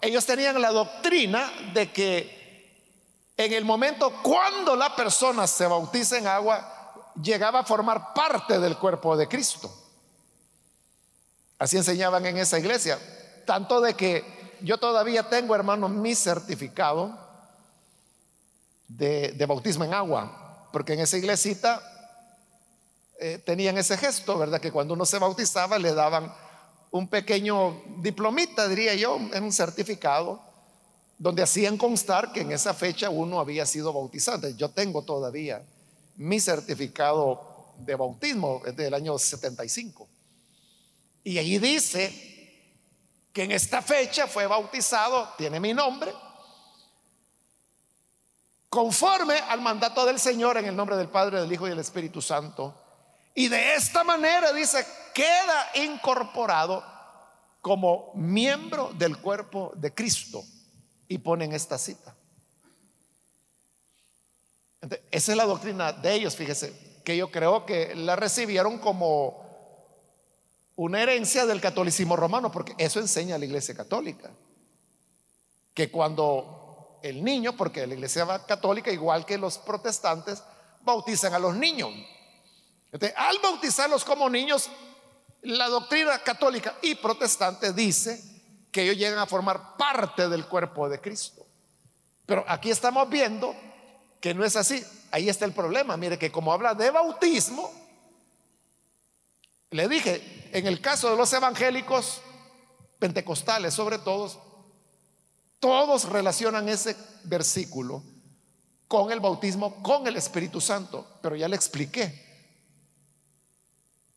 ellos 0.00 0.24
tenían 0.24 0.62
la 0.62 0.70
doctrina 0.70 1.50
de 1.74 1.90
que 1.90 3.32
en 3.36 3.52
el 3.52 3.64
momento 3.64 4.22
cuando 4.22 4.76
la 4.76 4.94
persona 4.94 5.48
se 5.48 5.66
bautiza 5.66 6.16
en 6.18 6.28
agua, 6.28 7.12
llegaba 7.20 7.60
a 7.60 7.64
formar 7.64 8.14
parte 8.14 8.60
del 8.60 8.78
cuerpo 8.78 9.16
de 9.16 9.26
Cristo. 9.26 9.81
Así 11.62 11.76
enseñaban 11.76 12.26
en 12.26 12.38
esa 12.38 12.58
iglesia. 12.58 12.98
Tanto 13.46 13.80
de 13.80 13.94
que 13.94 14.24
yo 14.62 14.78
todavía 14.78 15.28
tengo, 15.28 15.54
hermano, 15.54 15.88
mi 15.88 16.12
certificado 16.16 17.16
de, 18.88 19.46
bautismo 19.46 19.84
en 19.84 19.94
agua. 19.94 20.66
Porque 20.72 20.94
en 20.94 20.98
esa 20.98 21.18
iglesita 21.18 21.80
eh, 23.20 23.38
tenían 23.46 23.78
ese 23.78 23.96
gesto, 23.96 24.36
¿verdad? 24.36 24.60
Que 24.60 24.72
cuando 24.72 24.94
uno 24.94 25.06
se 25.06 25.20
bautizaba 25.20 25.78
le 25.78 25.94
daban 25.94 26.34
un 26.90 27.06
pequeño 27.06 27.80
diplomita, 27.98 28.66
diría 28.66 28.96
yo, 28.96 29.20
en 29.32 29.44
un 29.44 29.52
certificado, 29.52 30.40
donde 31.16 31.44
hacían 31.44 31.78
constar 31.78 32.32
que 32.32 32.40
en 32.40 32.50
esa 32.50 32.74
fecha 32.74 33.08
uno 33.08 33.38
había 33.38 33.66
sido 33.66 33.92
bautizado. 33.92 34.48
Yo 34.48 34.68
tengo 34.70 35.02
todavía 35.02 35.62
mi 36.16 36.40
certificado 36.40 37.74
de 37.78 37.94
bautismo, 37.94 38.62
es 38.66 38.74
del 38.74 38.94
año 38.94 39.16
75. 39.16 40.08
Y 41.24 41.38
ahí 41.38 41.58
dice 41.58 42.32
que 43.32 43.44
en 43.44 43.52
esta 43.52 43.80
fecha 43.80 44.26
fue 44.26 44.46
bautizado, 44.46 45.28
tiene 45.38 45.60
mi 45.60 45.72
nombre, 45.72 46.12
conforme 48.68 49.34
al 49.34 49.60
mandato 49.60 50.04
del 50.04 50.18
Señor 50.18 50.56
en 50.56 50.66
el 50.66 50.76
nombre 50.76 50.96
del 50.96 51.08
Padre, 51.08 51.40
del 51.40 51.52
Hijo 51.52 51.66
y 51.66 51.70
del 51.70 51.78
Espíritu 51.78 52.20
Santo. 52.20 52.78
Y 53.34 53.48
de 53.48 53.74
esta 53.74 54.04
manera, 54.04 54.52
dice, 54.52 54.84
queda 55.14 55.70
incorporado 55.74 56.84
como 57.60 58.12
miembro 58.14 58.90
del 58.94 59.18
cuerpo 59.18 59.72
de 59.76 59.94
Cristo. 59.94 60.42
Y 61.08 61.18
ponen 61.18 61.52
esta 61.52 61.76
cita. 61.76 62.16
esa 65.10 65.32
es 65.32 65.36
la 65.36 65.44
doctrina 65.44 65.92
de 65.92 66.14
ellos, 66.14 66.34
fíjese, 66.34 67.00
que 67.04 67.16
yo 67.16 67.30
creo 67.30 67.66
que 67.66 67.94
la 67.94 68.16
recibieron 68.16 68.78
como 68.78 69.41
una 70.76 71.02
herencia 71.02 71.46
del 71.46 71.60
catolicismo 71.60 72.16
romano, 72.16 72.50
porque 72.50 72.74
eso 72.78 73.00
enseña 73.00 73.38
la 73.38 73.44
iglesia 73.44 73.74
católica. 73.74 74.30
Que 75.74 75.90
cuando 75.90 76.98
el 77.02 77.22
niño, 77.22 77.56
porque 77.56 77.86
la 77.86 77.94
iglesia 77.94 78.26
católica, 78.46 78.90
igual 78.90 79.26
que 79.26 79.38
los 79.38 79.58
protestantes, 79.58 80.42
bautizan 80.82 81.34
a 81.34 81.38
los 81.38 81.54
niños. 81.54 81.90
al 83.16 83.38
bautizarlos 83.42 84.04
como 84.04 84.28
niños, 84.28 84.70
la 85.42 85.68
doctrina 85.68 86.18
católica 86.18 86.76
y 86.82 86.94
protestante 86.94 87.72
dice 87.72 88.22
que 88.70 88.82
ellos 88.82 88.96
llegan 88.96 89.18
a 89.18 89.26
formar 89.26 89.76
parte 89.76 90.28
del 90.28 90.46
cuerpo 90.46 90.88
de 90.88 91.00
Cristo. 91.00 91.46
Pero 92.26 92.44
aquí 92.48 92.70
estamos 92.70 93.08
viendo 93.08 93.54
que 94.20 94.34
no 94.34 94.44
es 94.44 94.56
así. 94.56 94.82
Ahí 95.10 95.28
está 95.28 95.44
el 95.44 95.52
problema. 95.52 95.96
Mire 95.96 96.18
que 96.18 96.30
como 96.30 96.52
habla 96.52 96.74
de 96.74 96.90
bautismo, 96.90 97.70
le 99.72 99.88
dije, 99.88 100.50
en 100.52 100.66
el 100.66 100.80
caso 100.80 101.10
de 101.10 101.16
los 101.16 101.32
evangélicos, 101.32 102.20
pentecostales 102.98 103.74
sobre 103.74 103.98
todo, 103.98 104.30
todos 105.58 106.08
relacionan 106.08 106.68
ese 106.68 106.96
versículo 107.24 108.02
con 108.86 109.10
el 109.10 109.20
bautismo, 109.20 109.82
con 109.82 110.06
el 110.06 110.16
Espíritu 110.16 110.60
Santo, 110.60 111.18
pero 111.22 111.34
ya 111.34 111.48
le 111.48 111.56
expliqué 111.56 112.30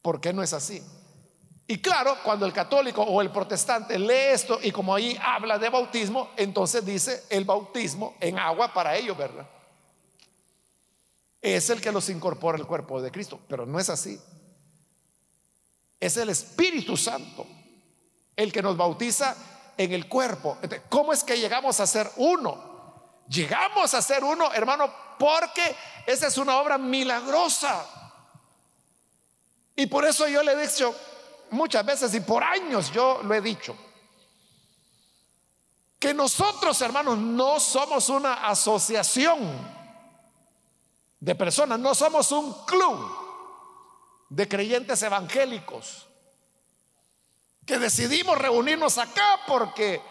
por 0.02 0.20
qué 0.20 0.34
no 0.34 0.44
es 0.44 0.54
así. 0.54 0.84
Y 1.68 1.80
claro, 1.80 2.18
cuando 2.24 2.46
el 2.46 2.54
católico 2.54 3.02
o 3.02 3.22
el 3.22 3.32
protestante 3.32 3.98
lee 3.98 4.34
esto 4.34 4.60
y 4.62 4.72
como 4.72 4.94
ahí 4.94 5.18
habla 5.24 5.58
de 5.58 5.70
bautismo, 5.70 6.30
entonces 6.38 6.86
dice 6.86 7.24
el 7.30 7.44
bautismo 7.46 8.15
en 8.20 8.38
agua 8.38 8.72
para 8.72 8.96
ellos, 8.96 9.18
¿verdad? 9.18 9.50
Es 11.41 11.70
el 11.70 11.82
que 11.82 11.91
los 11.91 12.10
incorpora 12.10 12.58
al 12.58 12.68
cuerpo 12.68 13.02
de 13.02 13.12
Cristo, 13.12 13.39
pero 13.48 13.65
no 13.65 13.80
es 13.80 13.89
así. 13.89 14.20
Es 16.06 16.18
el 16.18 16.30
Espíritu 16.30 16.96
Santo 16.96 17.48
el 18.36 18.54
que 18.54 18.62
nos 18.62 18.78
bautiza 18.78 19.36
en 19.76 19.91
el 19.91 20.08
cuerpo. 20.08 20.60
¿Cómo 20.88 21.12
es 21.12 21.24
que 21.24 21.36
llegamos 21.36 21.80
a 21.80 21.88
ser 21.88 22.12
uno? 22.18 23.24
Llegamos 23.28 23.91
a 23.96 24.04
ser 24.04 24.24
uno, 24.24 24.54
hermano, 24.54 24.94
porque 25.18 25.76
esa 26.06 26.28
es 26.28 26.38
una 26.38 26.60
obra 26.60 26.78
milagrosa. 26.78 27.88
Y 29.76 29.88
por 29.88 30.06
eso 30.06 30.28
yo 30.28 30.44
le 30.44 30.52
he 30.52 30.68
dicho 30.68 30.96
muchas 31.50 31.84
veces 31.84 32.13
y 32.13 32.20
por 32.20 32.44
años 32.44 32.91
yo 32.91 33.22
lo 33.24 33.34
he 33.34 33.41
dicho, 33.41 33.76
que 35.98 36.13
nosotros, 36.13 36.80
hermanos, 36.82 37.18
no 37.18 37.60
somos 37.60 38.10
una 38.10 38.48
asociación 38.48 39.39
de 41.20 41.34
personas, 41.34 41.80
no 41.80 41.96
somos 41.96 42.32
un 42.32 42.54
club 42.65 43.24
de 44.36 44.50
creyentes 44.50 45.02
evangélicos 45.02 46.08
que 47.65 47.80
decidimos 47.80 48.38
reunirnos 48.38 48.98
acá 48.98 49.39
porque 49.48 50.02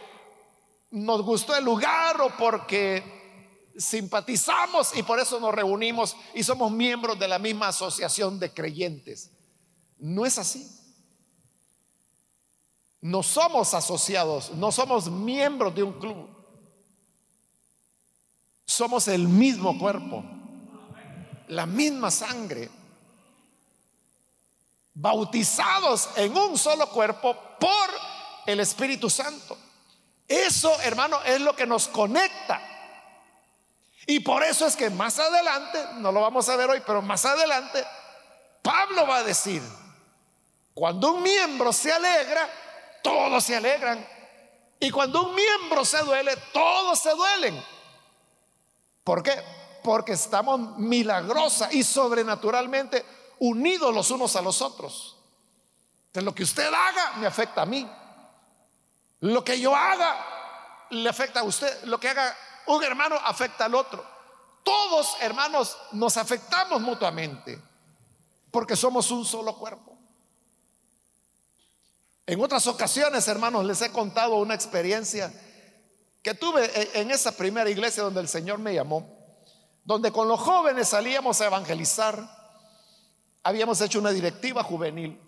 nos 0.92 1.20
gustó 1.20 1.54
el 1.54 1.62
lugar 1.62 2.18
o 2.22 2.34
porque 2.38 3.72
simpatizamos 3.76 4.96
y 4.96 5.02
por 5.02 5.20
eso 5.20 5.38
nos 5.40 5.54
reunimos 5.54 6.16
y 6.32 6.42
somos 6.42 6.72
miembros 6.72 7.18
de 7.18 7.28
la 7.28 7.38
misma 7.38 7.68
asociación 7.68 8.40
de 8.40 8.50
creyentes. 8.54 9.30
No 9.98 10.24
es 10.24 10.38
así. 10.38 10.70
No 13.02 13.22
somos 13.22 13.74
asociados, 13.74 14.52
no 14.52 14.72
somos 14.72 15.10
miembros 15.10 15.74
de 15.74 15.82
un 15.82 15.92
club. 16.00 16.30
Somos 18.64 19.06
el 19.08 19.28
mismo 19.28 19.78
cuerpo, 19.78 20.24
la 21.48 21.66
misma 21.66 22.10
sangre, 22.10 22.70
bautizados 24.94 26.08
en 26.16 26.36
un 26.36 26.56
solo 26.56 26.88
cuerpo 26.88 27.36
por 27.58 27.90
el 28.46 28.60
Espíritu 28.60 29.10
Santo. 29.10 29.58
Eso, 30.26 30.80
hermano, 30.80 31.20
es 31.24 31.40
lo 31.40 31.54
que 31.54 31.66
nos 31.66 31.88
conecta. 31.88 32.60
Y 34.06 34.20
por 34.20 34.42
eso 34.42 34.66
es 34.66 34.76
que 34.76 34.90
más 34.90 35.18
adelante, 35.18 35.84
no 35.94 36.12
lo 36.12 36.20
vamos 36.20 36.48
a 36.48 36.56
ver 36.56 36.70
hoy, 36.70 36.82
pero 36.86 37.02
más 37.02 37.24
adelante, 37.24 37.84
Pablo 38.62 39.06
va 39.06 39.16
a 39.16 39.22
decir, 39.24 39.62
cuando 40.72 41.12
un 41.12 41.22
miembro 41.22 41.72
se 41.72 41.92
alegra, 41.92 42.48
todos 43.02 43.44
se 43.44 43.56
alegran. 43.56 44.06
Y 44.80 44.90
cuando 44.90 45.28
un 45.28 45.34
miembro 45.34 45.84
se 45.84 45.98
duele, 45.98 46.36
todos 46.52 46.98
se 46.98 47.10
duelen. 47.10 47.62
¿Por 49.02 49.22
qué? 49.22 49.32
Porque 49.82 50.12
estamos 50.12 50.78
milagrosa 50.78 51.68
y 51.72 51.82
sobrenaturalmente 51.82 53.04
unidos 53.38 53.94
los 53.94 54.10
unos 54.10 54.36
a 54.36 54.42
los 54.42 54.62
otros. 54.62 55.16
Lo 56.14 56.34
que 56.34 56.44
usted 56.44 56.72
haga 56.72 57.14
me 57.16 57.26
afecta 57.26 57.62
a 57.62 57.66
mí. 57.66 57.88
Lo 59.20 59.44
que 59.44 59.58
yo 59.58 59.74
haga 59.74 60.86
le 60.90 61.08
afecta 61.08 61.40
a 61.40 61.44
usted. 61.44 61.84
Lo 61.84 61.98
que 61.98 62.08
haga 62.08 62.36
un 62.66 62.82
hermano 62.84 63.16
afecta 63.16 63.64
al 63.64 63.74
otro. 63.74 64.04
Todos, 64.62 65.16
hermanos, 65.20 65.76
nos 65.92 66.16
afectamos 66.16 66.80
mutuamente 66.80 67.60
porque 68.50 68.76
somos 68.76 69.10
un 69.10 69.24
solo 69.24 69.56
cuerpo. 69.56 69.98
En 72.26 72.40
otras 72.40 72.66
ocasiones, 72.66 73.28
hermanos, 73.28 73.64
les 73.64 73.82
he 73.82 73.90
contado 73.90 74.36
una 74.36 74.54
experiencia 74.54 75.32
que 76.22 76.32
tuve 76.32 76.70
en 76.98 77.10
esa 77.10 77.32
primera 77.32 77.68
iglesia 77.68 78.02
donde 78.02 78.20
el 78.20 78.28
Señor 78.28 78.58
me 78.58 78.72
llamó, 78.72 79.06
donde 79.84 80.10
con 80.10 80.26
los 80.26 80.40
jóvenes 80.40 80.88
salíamos 80.88 81.40
a 81.40 81.46
evangelizar, 81.46 82.43
habíamos 83.44 83.80
hecho 83.82 83.98
una 83.98 84.10
directiva 84.10 84.62
juvenil 84.64 85.20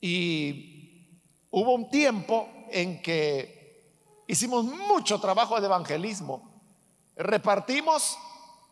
y 0.00 1.10
hubo 1.50 1.74
un 1.74 1.90
tiempo 1.90 2.48
en 2.70 3.02
que 3.02 4.22
hicimos 4.28 4.64
mucho 4.64 5.20
trabajo 5.20 5.60
de 5.60 5.66
evangelismo, 5.66 6.62
repartimos 7.16 8.16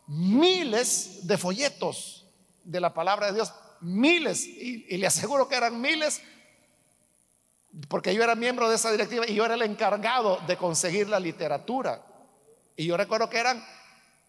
miles 0.07 1.27
de 1.27 1.37
folletos 1.37 2.25
de 2.63 2.79
la 2.79 2.93
palabra 2.93 3.27
de 3.27 3.33
Dios, 3.33 3.53
miles, 3.81 4.45
y, 4.47 4.97
le 4.97 5.05
aseguro 5.05 5.49
que 5.49 5.55
eran 5.55 5.79
miles 5.79 6.21
porque 7.89 8.13
yo 8.13 8.23
era 8.23 8.35
miembro 8.35 8.69
de 8.69 8.75
esa 8.75 8.91
directiva 8.91 9.25
y 9.27 9.33
yo 9.33 9.45
era 9.45 9.55
el 9.55 9.63
encargado 9.63 10.39
de 10.47 10.55
conseguir 10.57 11.09
la 11.09 11.19
literatura. 11.19 12.05
Y 12.75 12.85
yo 12.85 12.95
recuerdo 12.95 13.29
que 13.29 13.39
eran 13.39 13.65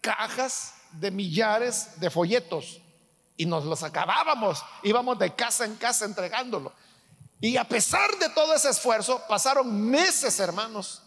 cajas 0.01 0.73
de 0.93 1.11
millares 1.11 1.99
de 1.99 2.09
folletos 2.09 2.81
y 3.37 3.45
nos 3.45 3.65
los 3.65 3.83
acabábamos, 3.83 4.63
íbamos 4.83 5.19
de 5.19 5.33
casa 5.35 5.65
en 5.65 5.75
casa 5.75 6.05
entregándolo. 6.05 6.71
Y 7.41 7.57
a 7.57 7.65
pesar 7.65 8.17
de 8.17 8.29
todo 8.29 8.53
ese 8.53 8.69
esfuerzo, 8.69 9.21
pasaron 9.27 9.89
meses, 9.89 10.39
hermanos. 10.39 11.03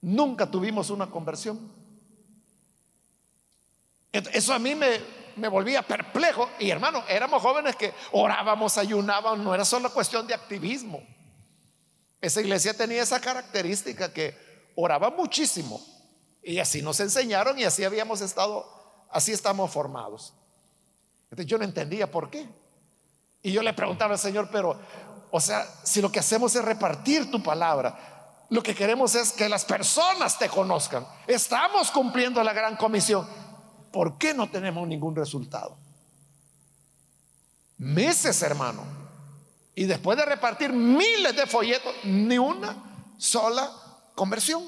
Nunca 0.00 0.50
tuvimos 0.50 0.90
una 0.90 1.10
conversión. 1.10 1.72
Eso 4.12 4.52
a 4.52 4.58
mí 4.58 4.74
me, 4.74 5.00
me 5.36 5.48
volvía 5.48 5.82
perplejo. 5.82 6.50
Y 6.58 6.70
hermano, 6.70 7.02
éramos 7.08 7.42
jóvenes 7.42 7.76
que 7.76 7.94
orábamos, 8.12 8.76
ayunábamos, 8.76 9.38
no 9.38 9.54
era 9.54 9.64
solo 9.64 9.92
cuestión 9.92 10.26
de 10.26 10.34
activismo. 10.34 11.02
Esa 12.20 12.40
iglesia 12.40 12.74
tenía 12.74 13.02
esa 13.02 13.20
característica 13.20 14.12
que 14.12 14.36
oraba 14.76 15.10
muchísimo. 15.10 15.80
Y 16.42 16.58
así 16.58 16.82
nos 16.82 17.00
enseñaron 17.00 17.58
y 17.58 17.64
así 17.64 17.84
habíamos 17.84 18.20
estado, 18.20 18.77
así 19.10 19.32
estamos 19.32 19.70
formados. 19.70 20.34
Yo 21.30 21.58
no 21.58 21.64
entendía 21.64 22.10
por 22.10 22.30
qué. 22.30 22.48
Y 23.42 23.52
yo 23.52 23.62
le 23.62 23.72
preguntaba 23.72 24.14
al 24.14 24.18
Señor, 24.18 24.48
pero, 24.50 24.78
o 25.30 25.40
sea, 25.40 25.66
si 25.84 26.00
lo 26.00 26.10
que 26.10 26.20
hacemos 26.20 26.54
es 26.54 26.64
repartir 26.64 27.30
tu 27.30 27.42
palabra, 27.42 28.44
lo 28.50 28.62
que 28.62 28.74
queremos 28.74 29.14
es 29.14 29.32
que 29.32 29.48
las 29.48 29.64
personas 29.64 30.38
te 30.38 30.48
conozcan. 30.48 31.06
Estamos 31.26 31.90
cumpliendo 31.90 32.42
la 32.42 32.52
gran 32.52 32.76
comisión. 32.76 33.26
¿por 33.92 34.18
qué 34.18 34.34
no 34.34 34.50
tenemos 34.50 34.86
ningún 34.86 35.16
resultado? 35.16 35.76
Meses, 37.78 38.42
hermano. 38.42 38.82
Y 39.74 39.84
después 39.84 40.18
de 40.18 40.24
repartir 40.24 40.72
miles 40.72 41.36
de 41.36 41.46
folletos, 41.46 41.94
ni 42.04 42.38
una 42.38 43.12
sola 43.16 43.70
conversión. 44.14 44.62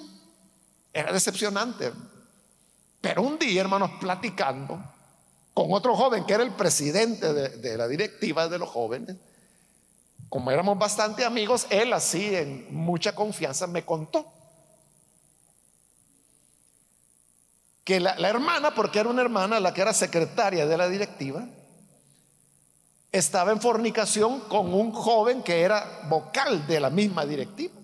Era 0.93 1.13
decepcionante. 1.13 1.93
Pero 3.01 3.23
un 3.23 3.39
día, 3.39 3.61
hermanos, 3.61 3.93
platicando 4.01 4.83
con 5.55 5.73
otro 5.73 5.97
joven 5.97 6.25
que 6.25 6.35
era 6.35 6.43
el 6.43 6.53
presidente 6.53 7.33
de, 7.33 7.49
de 7.49 7.77
la 7.77 7.89
directiva 7.89 8.49
de 8.49 8.59
los 8.59 8.69
jóvenes, 8.69 9.17
como 10.29 10.51
éramos 10.51 10.79
bastante 10.79 11.25
amigos, 11.25 11.67
él 11.71 11.93
así 11.93 12.35
en 12.35 12.73
mucha 12.75 13.15
confianza 13.15 13.67
me 13.67 13.85
contó 13.85 14.33
que 17.91 17.99
la, 17.99 18.15
hermana, 18.29 18.73
porque 18.73 19.01
era 19.01 19.09
una 19.09 19.23
hermana, 19.23 19.59
la 19.59 19.75
que 19.75 19.81
era 19.81 19.93
secretaria 19.93 20.65
de 20.65 20.77
la 20.77 20.89
directiva, 20.89 21.49
estaba 23.11 23.51
en 23.51 23.61
fornicación 23.61 24.39
con 24.43 24.73
un 24.73 24.93
joven 24.93 25.43
que 25.43 25.63
era 25.63 26.03
vocal 26.09 26.69
de 26.69 26.79
la 26.79 26.91
misma 26.91 27.27
directiva. 27.27 27.75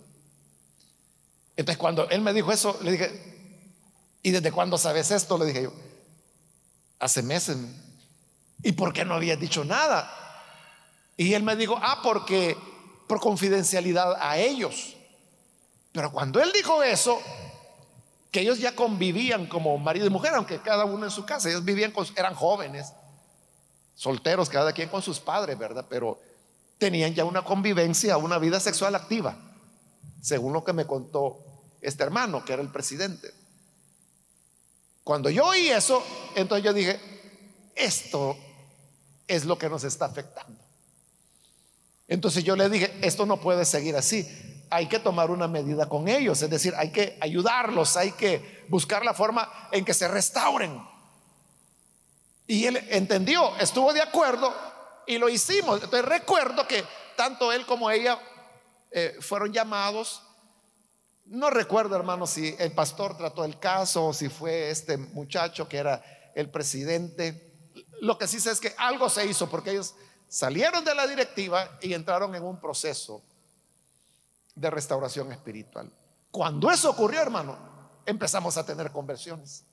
Entonces 1.57 1.76
cuando 1.76 2.09
él 2.09 2.20
me 2.20 2.33
dijo 2.33 2.52
eso, 2.52 2.79
le 2.83 2.92
dije, 2.92 3.36
¿y 4.26 4.32
desde 4.32 4.50
cuándo 4.50 4.76
sabes 4.76 5.12
esto? 5.12 5.38
Le 5.38 5.44
dije 5.44 5.62
yo, 5.62 5.72
hace 6.98 7.22
meses. 7.22 7.56
¿Y 8.60 8.72
por 8.72 8.92
qué 8.92 9.04
no 9.04 9.14
habías 9.14 9.38
dicho 9.38 9.64
nada? 9.64 10.12
Y 11.16 11.32
él 11.34 11.44
me 11.44 11.54
dijo, 11.54 11.78
ah, 11.80 12.00
porque 12.02 12.56
por 13.06 13.20
confidencialidad 13.20 14.16
a 14.20 14.36
ellos. 14.36 14.96
Pero 15.92 16.10
cuando 16.10 16.42
él 16.42 16.50
dijo 16.52 16.82
eso, 16.82 17.22
que 18.32 18.40
ellos 18.40 18.58
ya 18.58 18.74
convivían 18.74 19.46
como 19.46 19.78
marido 19.78 20.06
y 20.06 20.10
mujer, 20.10 20.34
aunque 20.34 20.58
cada 20.58 20.86
uno 20.86 21.04
en 21.04 21.12
su 21.12 21.24
casa, 21.24 21.48
ellos 21.48 21.64
vivían 21.64 21.92
con, 21.92 22.04
eran 22.16 22.34
jóvenes, 22.34 22.94
solteros, 23.94 24.48
cada 24.48 24.72
quien 24.72 24.88
con 24.88 25.02
sus 25.02 25.20
padres, 25.20 25.56
¿verdad? 25.56 25.86
Pero 25.88 26.20
tenían 26.78 27.14
ya 27.14 27.24
una 27.24 27.44
convivencia, 27.44 28.16
una 28.16 28.38
vida 28.38 28.58
sexual 28.58 28.96
activa, 28.96 29.36
según 30.20 30.52
lo 30.52 30.64
que 30.64 30.72
me 30.72 30.84
contó 30.84 31.38
este 31.80 32.02
hermano, 32.02 32.44
que 32.44 32.54
era 32.54 32.62
el 32.62 32.72
presidente. 32.72 33.45
Cuando 35.06 35.30
yo 35.30 35.46
oí 35.46 35.68
eso, 35.68 36.02
entonces 36.34 36.64
yo 36.64 36.72
dije, 36.72 36.98
esto 37.76 38.36
es 39.28 39.44
lo 39.44 39.56
que 39.56 39.68
nos 39.68 39.84
está 39.84 40.06
afectando. 40.06 40.60
Entonces 42.08 42.42
yo 42.42 42.56
le 42.56 42.68
dije, 42.68 42.92
esto 43.02 43.24
no 43.24 43.40
puede 43.40 43.64
seguir 43.64 43.94
así 43.94 44.26
hay 44.70 44.86
que 44.86 44.98
tomar 44.98 45.30
una 45.30 45.48
medida 45.48 45.88
con 45.88 46.08
ellos, 46.08 46.42
es 46.42 46.50
decir, 46.50 46.74
hay 46.76 46.90
que 46.90 47.16
ayudarlos, 47.20 47.96
hay 47.96 48.12
que 48.12 48.64
buscar 48.68 49.04
la 49.04 49.14
forma 49.14 49.68
en 49.70 49.84
que 49.84 49.94
se 49.94 50.08
restauren. 50.08 50.82
Y 52.46 52.66
él 52.66 52.76
entendió, 52.90 53.57
estuvo 53.57 53.92
de 53.92 54.00
acuerdo 54.00 54.54
y 55.07 55.18
lo 55.18 55.28
hicimos. 55.28 55.82
Entonces 55.82 56.04
recuerdo 56.04 56.66
que 56.66 56.84
tanto 57.16 57.52
él 57.52 57.64
como 57.66 57.90
ella 57.90 58.18
eh, 58.90 59.16
fueron 59.20 59.52
llamados. 59.52 60.22
No 61.27 61.51
recuerdo, 61.51 61.97
hermano, 61.97 62.27
si 62.27 62.55
el 62.59 62.72
pastor 62.72 63.16
trató 63.16 63.45
el 63.45 63.59
caso 63.59 64.07
o 64.07 64.12
si 64.12 64.29
fue 64.29 64.70
este 64.70 64.97
muchacho 64.97 65.68
que 65.68 65.79
era 65.79 66.03
el 66.35 66.51
presidente. 66.51 67.53
Lo 68.01 68.16
que 68.16 68.29
sí 68.29 68.39
sé 68.39 68.53
es 68.53 68.61
que 68.61 68.74
algo 68.79 69.09
se 69.09 69.27
hizo 69.27 69.51
porque 69.51 69.72
ellos 69.72 69.95
salieron 70.29 70.85
de 70.85 70.95
la 70.95 71.07
directiva 71.07 71.79
y 71.81 71.95
entraron 71.95 72.35
en 72.35 72.45
un 72.45 72.61
proceso 72.61 73.22
de 74.55 74.70
restauración 74.70 75.33
espiritual. 75.33 75.91
Cuando 76.31 76.70
eso 76.70 76.91
ocurrió, 76.91 77.20
hermano, 77.20 77.59
empezamos 78.05 78.57
a 78.57 78.64
tener 78.64 78.93
conversiones. 78.93 79.64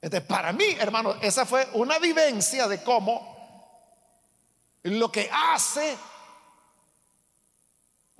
Entonces, 0.00 0.28
para 0.28 0.52
mí, 0.52 0.64
hermano, 0.78 1.14
esa 1.22 1.46
fue 1.46 1.68
una 1.74 1.98
vivencia 1.98 2.66
de 2.66 2.82
cómo 2.82 3.32
lo 4.82 5.12
que 5.12 5.30
hace 5.32 5.96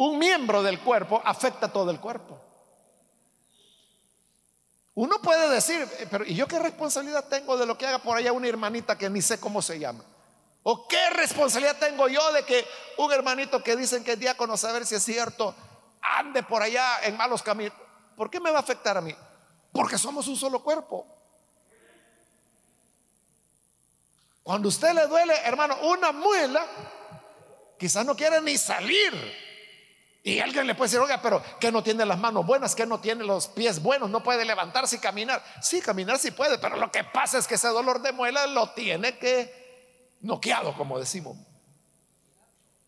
un 0.05 0.19
miembro 0.19 0.63
del 0.63 0.81
cuerpo 0.81 1.23
afecta 1.25 1.67
a 1.67 1.73
todo 1.73 1.91
el 1.91 2.01
cuerpo. 2.01 2.41
Uno 4.95 5.23
puede 5.23 5.49
decir, 5.49 5.89
eh, 5.99 6.07
pero 6.11 6.25
¿y 6.25 6.35
yo 6.35 6.47
qué 6.47 6.59
responsabilidad 6.59 7.29
tengo 7.29 7.57
de 7.57 7.67
lo 7.67 7.79
que 7.79 7.87
haga 7.87 7.99
por 7.99 8.17
allá 8.17 8.33
una 8.33 8.49
hermanita 8.49 8.99
que 8.99 9.09
ni 9.09 9.23
sé 9.23 9.39
cómo 9.41 9.63
se 9.63 9.79
llama? 9.79 10.05
¿O 10.65 10.87
qué 10.87 11.11
responsabilidad 11.11 11.79
tengo 11.79 12.09
yo 12.09 12.33
de 12.33 12.45
que 12.45 12.67
un 12.99 13.13
hermanito 13.13 13.63
que 13.63 13.77
dicen 13.77 14.05
que 14.05 14.13
es 14.13 14.19
diácono, 14.19 14.57
saber 14.57 14.85
si 14.87 14.97
es 14.97 15.05
cierto, 15.05 15.55
ande 16.01 16.43
por 16.43 16.63
allá 16.63 17.05
en 17.05 17.17
malos 17.17 17.43
caminos? 17.43 17.75
¿Por 18.17 18.29
qué 18.29 18.39
me 18.39 18.51
va 18.51 18.59
a 18.59 18.63
afectar 18.63 18.97
a 18.97 19.01
mí? 19.01 19.15
Porque 19.73 19.99
somos 19.99 20.29
un 20.29 20.37
solo 20.37 20.63
cuerpo. 20.63 21.07
Cuando 24.43 24.69
usted 24.69 24.93
le 24.93 25.07
duele, 25.07 25.35
hermano, 25.45 25.77
una 25.83 26.13
muela, 26.13 26.67
quizás 27.79 28.05
no 28.05 28.15
quiere 28.15 28.41
ni 28.41 28.59
salir. 28.59 29.52
Y 30.25 30.39
alguien 30.39 30.67
le 30.67 30.75
puede 30.75 30.89
decir, 30.89 31.01
oiga, 31.01 31.21
pero 31.21 31.43
que 31.59 31.73
no 31.73 31.83
tiene 31.83 32.07
las 32.07 32.19
manos 32.19 32.47
buenas, 32.47 32.77
que 32.77 32.87
no 32.87 33.01
tiene 33.01 33.25
los 33.25 33.49
pies 33.49 33.83
buenos, 33.83 34.09
no 34.09 34.23
puede 34.23 34.45
levantarse 34.45 34.97
y 34.97 34.99
caminar. 35.01 35.43
Sí, 35.61 35.81
caminar 35.81 36.19
sí 36.19 36.31
puede, 36.31 36.59
pero 36.59 36.77
lo 36.77 36.93
que 36.93 37.03
pasa 37.03 37.39
es 37.39 37.49
que 37.49 37.57
ese 37.57 37.69
dolor 37.69 38.01
de 38.03 38.13
muela 38.13 38.47
lo 38.47 38.71
tiene 38.71 39.19
que 39.19 40.17
noqueado, 40.21 40.77
como 40.77 40.99
decimos. 40.99 41.37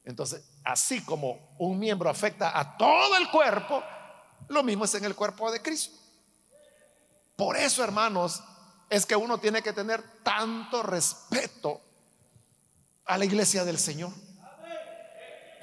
Entonces, 0.04 0.44
así 0.62 1.02
como 1.02 1.56
un 1.58 1.78
miembro 1.78 2.08
afecta 2.08 2.56
a 2.56 2.76
todo 2.76 3.16
el 3.16 3.28
cuerpo, 3.30 3.82
lo 4.48 4.62
mismo 4.62 4.84
es 4.84 4.94
en 4.94 5.04
el 5.04 5.16
cuerpo 5.16 5.50
de 5.50 5.60
Cristo. 5.60 5.96
Por 7.36 7.56
eso, 7.56 7.82
hermanos, 7.82 8.42
es 8.90 9.06
que 9.06 9.16
uno 9.16 9.38
tiene 9.38 9.62
que 9.62 9.72
tener 9.72 10.04
tanto 10.22 10.82
respeto 10.82 11.80
a 13.06 13.18
la 13.18 13.24
iglesia 13.24 13.64
del 13.64 13.78
Señor. 13.78 14.12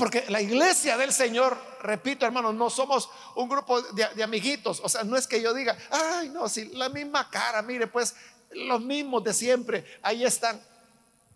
Porque 0.01 0.25
la 0.29 0.41
iglesia 0.41 0.97
del 0.97 1.13
Señor, 1.13 1.55
repito 1.83 2.25
hermanos, 2.25 2.55
no 2.55 2.71
somos 2.71 3.07
un 3.35 3.47
grupo 3.47 3.79
de, 3.83 4.23
amiguitos. 4.23 4.81
O 4.83 4.89
sea, 4.89 5.03
no 5.03 5.15
es 5.15 5.27
que 5.27 5.39
yo 5.39 5.53
diga, 5.53 5.77
ay, 5.91 6.29
no, 6.29 6.49
si 6.49 6.65
la 6.69 6.89
misma 6.89 7.29
cara, 7.29 7.61
mire, 7.61 7.85
pues 7.85 8.15
los 8.49 8.81
mismos 8.81 9.23
de 9.23 9.31
siempre, 9.31 9.99
ahí 10.01 10.25
están. 10.25 10.59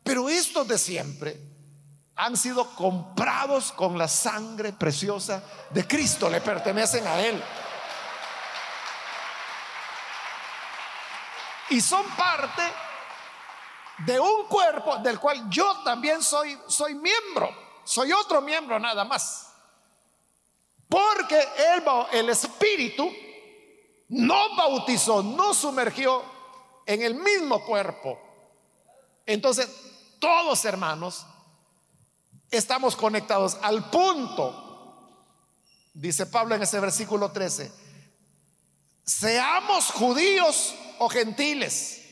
Pero 0.02 0.28
estos 0.30 0.68
de 0.68 0.80
siempre 0.80 1.40
han 2.16 2.36
sido 2.36 2.68
comprados 2.74 3.72
con 3.72 4.00
la 4.00 4.08
sangre 4.08 4.74
preciosa 4.74 5.44
de 5.70 5.86
Cristo, 5.86 6.28
le 6.28 6.42
pertenecen 6.42 7.06
a 7.06 7.20
Él. 7.20 7.40
Y 11.70 11.80
son 11.82 12.04
parte 12.18 12.64
de 14.00 14.20
un 14.20 14.48
cuerpo 14.48 14.98
del 15.04 15.20
cual 15.20 15.48
yo 15.52 15.84
también 15.84 16.24
soy, 16.24 16.58
soy 16.66 16.96
miembro, 16.96 17.65
soy 17.86 18.12
otro 18.12 18.42
miembro 18.42 18.80
nada 18.80 19.06
más. 19.06 19.54
Porque 20.90 21.40
el, 21.40 21.84
el 22.12 22.30
Espíritu 22.30 23.12
no 24.10 24.56
bautizó, 24.56 25.24
no 25.24 25.54
sumergió 25.54 26.24
en 26.86 27.02
el 27.02 27.16
mismo 27.16 27.64
cuerpo. 27.66 28.20
Entonces, 29.26 29.70
todos 30.20 30.64
hermanos, 30.66 31.26
estamos 32.52 32.96
conectados 32.96 33.58
al 33.62 33.90
punto, 33.90 35.22
dice 35.94 36.26
Pablo 36.26 36.56
en 36.56 36.64
ese 36.64 36.80
versículo 36.80 37.32
13, 37.32 37.72
seamos 39.04 39.92
judíos 39.92 40.76
o 41.00 41.10
gentiles, 41.10 42.04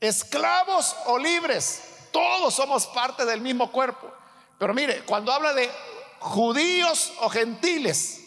esclavos 0.00 0.96
o 1.06 1.18
libres, 1.18 1.82
todos 2.12 2.54
somos 2.54 2.86
parte 2.86 3.24
del 3.24 3.40
mismo 3.40 3.70
cuerpo. 3.70 4.12
Pero 4.58 4.74
mire, 4.74 5.02
cuando 5.04 5.32
habla 5.32 5.54
de 5.54 5.70
judíos 6.18 7.12
o 7.20 7.28
gentiles, 7.28 8.20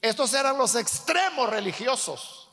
estos 0.00 0.32
eran 0.34 0.58
los 0.58 0.74
extremos 0.74 1.48
religiosos. 1.48 2.50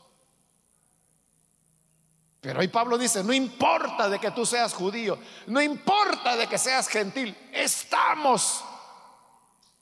Pero 2.40 2.60
hoy 2.60 2.68
Pablo 2.68 2.96
dice, 2.96 3.24
no 3.24 3.32
importa 3.32 4.08
de 4.08 4.18
que 4.18 4.30
tú 4.30 4.46
seas 4.46 4.72
judío, 4.72 5.18
no 5.46 5.60
importa 5.60 6.36
de 6.36 6.46
que 6.46 6.58
seas 6.58 6.88
gentil, 6.88 7.36
estamos 7.52 8.64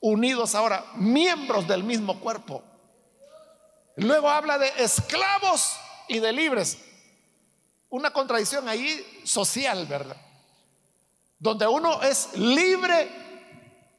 unidos 0.01 0.55
ahora, 0.55 0.85
miembros 0.97 1.69
del 1.69 1.85
mismo 1.85 2.21
cuerpo. 2.21 2.63
Luego 3.97 4.29
habla 4.29 4.59
de 4.59 4.69
esclavos 4.79 5.77
y 6.09 6.19
de 6.19 6.33
libres. 6.33 6.79
Una 7.91 8.11
contradicción 8.11 8.69
ahí 8.69 9.23
social, 9.25 9.87
¿verdad? 9.87 10.17
Donde 11.39 11.67
uno 11.67 12.03
es 12.03 12.37
libre 12.37 13.11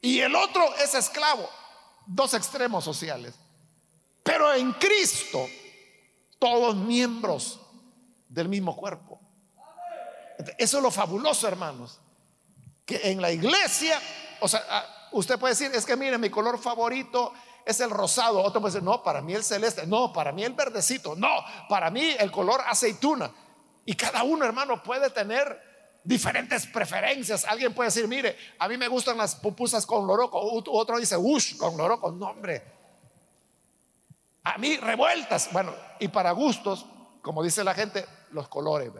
y 0.00 0.20
el 0.20 0.34
otro 0.34 0.74
es 0.76 0.94
esclavo. 0.94 1.48
Dos 2.06 2.34
extremos 2.34 2.84
sociales. 2.84 3.34
Pero 4.22 4.52
en 4.54 4.72
Cristo, 4.72 5.46
todos 6.38 6.74
miembros 6.76 7.60
del 8.28 8.48
mismo 8.48 8.76
cuerpo. 8.76 9.20
Eso 10.58 10.76
es 10.76 10.82
lo 10.82 10.90
fabuloso, 10.90 11.48
hermanos. 11.48 12.00
Que 12.84 13.10
en 13.10 13.20
la 13.20 13.30
iglesia, 13.30 14.00
o 14.40 14.48
sea, 14.48 14.64
ah, 14.68 15.08
usted 15.12 15.38
puede 15.38 15.54
decir, 15.54 15.70
es 15.74 15.84
que 15.86 15.96
mire, 15.96 16.18
mi 16.18 16.30
color 16.30 16.58
favorito 16.58 17.32
es 17.64 17.80
el 17.80 17.90
rosado. 17.90 18.42
Otro 18.42 18.60
puede 18.60 18.74
decir, 18.74 18.84
no, 18.84 19.02
para 19.02 19.20
mí 19.20 19.34
el 19.34 19.42
celeste. 19.42 19.86
No, 19.86 20.12
para 20.12 20.32
mí 20.32 20.44
el 20.44 20.52
verdecito. 20.52 21.16
No, 21.16 21.28
para 21.68 21.90
mí 21.90 22.14
el 22.18 22.30
color 22.30 22.62
aceituna. 22.66 23.30
Y 23.84 23.94
cada 23.94 24.22
uno, 24.22 24.44
hermano, 24.44 24.82
puede 24.82 25.10
tener 25.10 25.65
diferentes 26.06 26.66
preferencias. 26.66 27.44
Alguien 27.44 27.74
puede 27.74 27.88
decir, 27.88 28.06
mire, 28.06 28.36
a 28.58 28.68
mí 28.68 28.76
me 28.76 28.88
gustan 28.88 29.18
las 29.18 29.34
pupusas 29.34 29.84
con 29.84 30.06
loroco. 30.06 30.38
Otro 30.40 30.98
dice, 30.98 31.16
ush, 31.16 31.56
con 31.56 31.76
loroco. 31.76 32.12
No, 32.12 32.28
hombre. 32.28 32.62
A 34.44 34.56
mí 34.58 34.76
revueltas. 34.76 35.52
Bueno, 35.52 35.74
y 35.98 36.08
para 36.08 36.30
gustos, 36.30 36.86
como 37.20 37.42
dice 37.42 37.64
la 37.64 37.74
gente, 37.74 38.06
los 38.30 38.48
colores, 38.48 38.92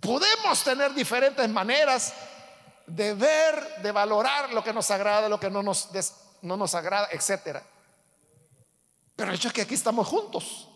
Podemos 0.00 0.64
tener 0.64 0.92
diferentes 0.94 1.48
maneras 1.48 2.12
de 2.88 3.14
ver, 3.14 3.82
de 3.82 3.92
valorar 3.92 4.52
lo 4.52 4.64
que 4.64 4.72
nos 4.72 4.90
agrada, 4.90 5.28
lo 5.28 5.38
que 5.38 5.48
no 5.48 5.62
nos, 5.62 5.90
no 6.42 6.56
nos 6.56 6.74
agrada, 6.74 7.08
etcétera. 7.12 7.62
Pero 9.14 9.30
el 9.30 9.36
hecho 9.36 9.48
es 9.48 9.54
que 9.54 9.62
aquí 9.62 9.74
estamos 9.74 10.08
juntos. 10.08 10.68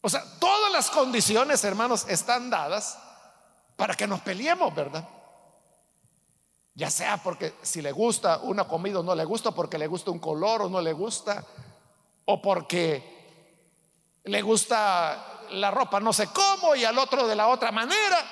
O 0.00 0.08
sea, 0.08 0.24
todas 0.38 0.72
las 0.72 0.90
condiciones, 0.90 1.62
hermanos, 1.64 2.06
están 2.08 2.48
dadas 2.50 2.98
para 3.76 3.94
que 3.94 4.06
nos 4.06 4.20
peleemos, 4.20 4.74
¿verdad? 4.74 5.06
Ya 6.74 6.90
sea 6.90 7.18
porque 7.18 7.54
si 7.62 7.82
le 7.82 7.92
gusta 7.92 8.38
una 8.38 8.66
comida 8.66 9.00
o 9.00 9.02
no 9.02 9.14
le 9.14 9.24
gusta, 9.24 9.50
porque 9.50 9.78
le 9.78 9.86
gusta 9.86 10.10
un 10.10 10.18
color 10.18 10.62
o 10.62 10.68
no 10.68 10.80
le 10.80 10.92
gusta, 10.92 11.44
o 12.24 12.40
porque 12.40 14.20
le 14.24 14.42
gusta 14.42 15.46
la 15.50 15.70
ropa 15.70 15.98
no 16.00 16.12
sé 16.12 16.28
cómo 16.28 16.74
y 16.74 16.84
al 16.84 16.96
otro 16.98 17.26
de 17.26 17.36
la 17.36 17.48
otra 17.48 17.72
manera. 17.72 18.24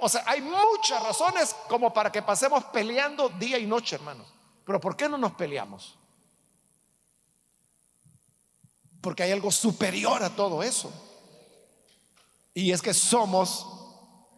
O 0.00 0.08
sea, 0.08 0.22
hay 0.26 0.40
muchas 0.40 1.02
razones 1.02 1.56
como 1.68 1.92
para 1.92 2.12
que 2.12 2.22
pasemos 2.22 2.64
peleando 2.64 3.28
día 3.30 3.58
y 3.58 3.66
noche, 3.66 3.96
hermanos. 3.96 4.26
Pero 4.64 4.80
¿por 4.80 4.96
qué 4.96 5.08
no 5.08 5.18
nos 5.18 5.32
peleamos? 5.32 5.98
Porque 9.00 9.22
hay 9.22 9.32
algo 9.32 9.50
superior 9.50 10.22
a 10.22 10.30
todo 10.30 10.62
eso. 10.62 10.92
Y 12.58 12.72
es 12.72 12.82
que 12.82 12.92
somos 12.92 13.68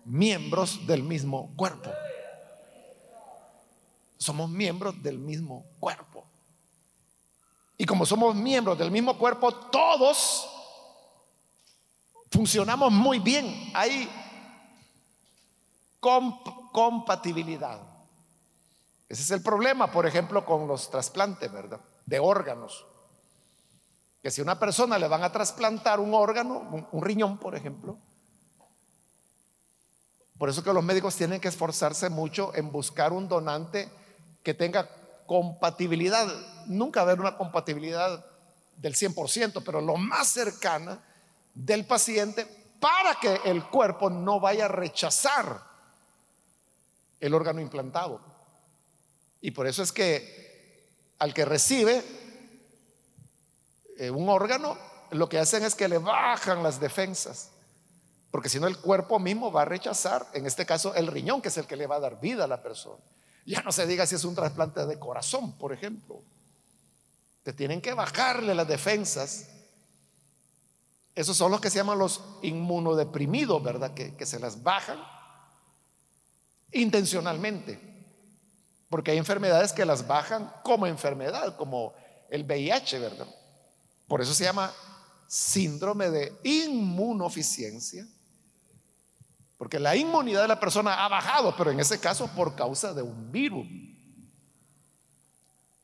miembros 0.04 0.86
del 0.86 1.02
mismo 1.02 1.54
cuerpo. 1.56 1.90
Somos 4.18 4.50
miembros 4.50 5.02
del 5.02 5.18
mismo 5.18 5.64
cuerpo. 5.80 6.26
Y 7.78 7.86
como 7.86 8.04
somos 8.04 8.34
miembros 8.34 8.76
del 8.76 8.90
mismo 8.90 9.16
cuerpo, 9.16 9.54
todos 9.54 10.46
funcionamos 12.30 12.92
muy 12.92 13.20
bien. 13.20 13.72
Hay 13.72 14.06
compatibilidad. 15.98 17.80
Ese 19.08 19.22
es 19.22 19.30
el 19.30 19.42
problema, 19.42 19.90
por 19.90 20.04
ejemplo, 20.04 20.44
con 20.44 20.68
los 20.68 20.90
trasplantes, 20.90 21.50
¿verdad? 21.50 21.80
De 22.04 22.18
órganos. 22.18 22.84
Que 24.22 24.30
si 24.30 24.42
a 24.42 24.44
una 24.44 24.58
persona 24.58 24.98
le 24.98 25.08
van 25.08 25.24
a 25.24 25.32
trasplantar 25.32 26.00
un 26.00 26.12
órgano, 26.12 26.86
un, 26.92 27.02
riñón, 27.02 27.38
por 27.38 27.54
ejemplo, 27.56 27.96
por 30.40 30.48
eso 30.48 30.64
que 30.64 30.72
los 30.72 30.82
médicos 30.82 31.16
tienen 31.16 31.38
que 31.38 31.48
esforzarse 31.48 32.08
mucho 32.08 32.50
en 32.54 32.72
buscar 32.72 33.12
un 33.12 33.28
donante 33.28 33.90
que 34.42 34.54
tenga 34.54 34.88
compatibilidad. 35.26 36.26
Nunca 36.64 37.02
haber 37.02 37.20
una 37.20 37.36
compatibilidad 37.36 38.24
del 38.78 38.94
100%, 38.94 39.62
pero 39.62 39.82
lo 39.82 39.98
más 39.98 40.28
cercana 40.28 41.04
del 41.52 41.84
paciente 41.84 42.46
para 42.80 43.16
que 43.16 43.38
el 43.44 43.66
cuerpo 43.66 44.08
no 44.08 44.40
vaya 44.40 44.64
a 44.64 44.68
rechazar 44.68 45.62
el 47.20 47.34
órgano 47.34 47.60
implantado. 47.60 48.22
Y 49.42 49.50
por 49.50 49.66
eso 49.66 49.82
es 49.82 49.92
que 49.92 50.88
al 51.18 51.34
que 51.34 51.44
recibe 51.44 52.02
eh, 53.98 54.08
un 54.08 54.26
órgano, 54.30 54.78
lo 55.10 55.28
que 55.28 55.38
hacen 55.38 55.64
es 55.64 55.74
que 55.74 55.86
le 55.86 55.98
bajan 55.98 56.62
las 56.62 56.80
defensas. 56.80 57.50
Porque 58.30 58.48
si 58.48 58.60
no, 58.60 58.66
el 58.66 58.78
cuerpo 58.78 59.18
mismo 59.18 59.50
va 59.50 59.62
a 59.62 59.64
rechazar, 59.64 60.26
en 60.34 60.46
este 60.46 60.64
caso, 60.64 60.94
el 60.94 61.08
riñón, 61.08 61.42
que 61.42 61.48
es 61.48 61.56
el 61.56 61.66
que 61.66 61.76
le 61.76 61.86
va 61.86 61.96
a 61.96 62.00
dar 62.00 62.20
vida 62.20 62.44
a 62.44 62.46
la 62.46 62.62
persona. 62.62 63.02
Ya 63.44 63.62
no 63.62 63.72
se 63.72 63.86
diga 63.86 64.06
si 64.06 64.14
es 64.14 64.24
un 64.24 64.34
trasplante 64.34 64.86
de 64.86 64.98
corazón, 64.98 65.58
por 65.58 65.72
ejemplo. 65.72 66.22
Te 67.42 67.52
tienen 67.52 67.80
que 67.80 67.94
bajarle 67.94 68.54
las 68.54 68.68
defensas 68.68 69.48
Esos 71.14 71.36
son 71.36 71.50
los 71.50 71.60
que 71.60 71.70
se 71.70 71.78
llaman 71.78 71.98
los 71.98 72.22
inmunodeprimidos, 72.42 73.62
¿verdad? 73.62 73.94
Que, 73.94 74.14
que 74.14 74.26
se 74.26 74.38
las 74.38 74.62
bajan 74.62 74.98
intencionalmente. 76.70 77.80
Porque 78.88 79.10
hay 79.10 79.18
enfermedades 79.18 79.72
que 79.72 79.84
las 79.84 80.06
bajan 80.06 80.52
como 80.62 80.86
enfermedad, 80.86 81.56
como 81.56 81.94
el 82.28 82.44
VIH, 82.44 83.00
¿verdad? 83.00 83.26
Por 84.06 84.20
eso 84.20 84.34
se 84.34 84.44
llama 84.44 84.72
síndrome 85.26 86.10
de 86.10 86.36
inmunoficiencia. 86.44 88.06
Porque 89.60 89.78
la 89.78 89.94
inmunidad 89.94 90.40
de 90.40 90.48
la 90.48 90.58
persona 90.58 91.04
ha 91.04 91.08
bajado, 91.08 91.54
pero 91.54 91.70
en 91.70 91.78
ese 91.80 92.00
caso 92.00 92.28
por 92.28 92.56
causa 92.56 92.94
de 92.94 93.02
un 93.02 93.30
virus. 93.30 93.66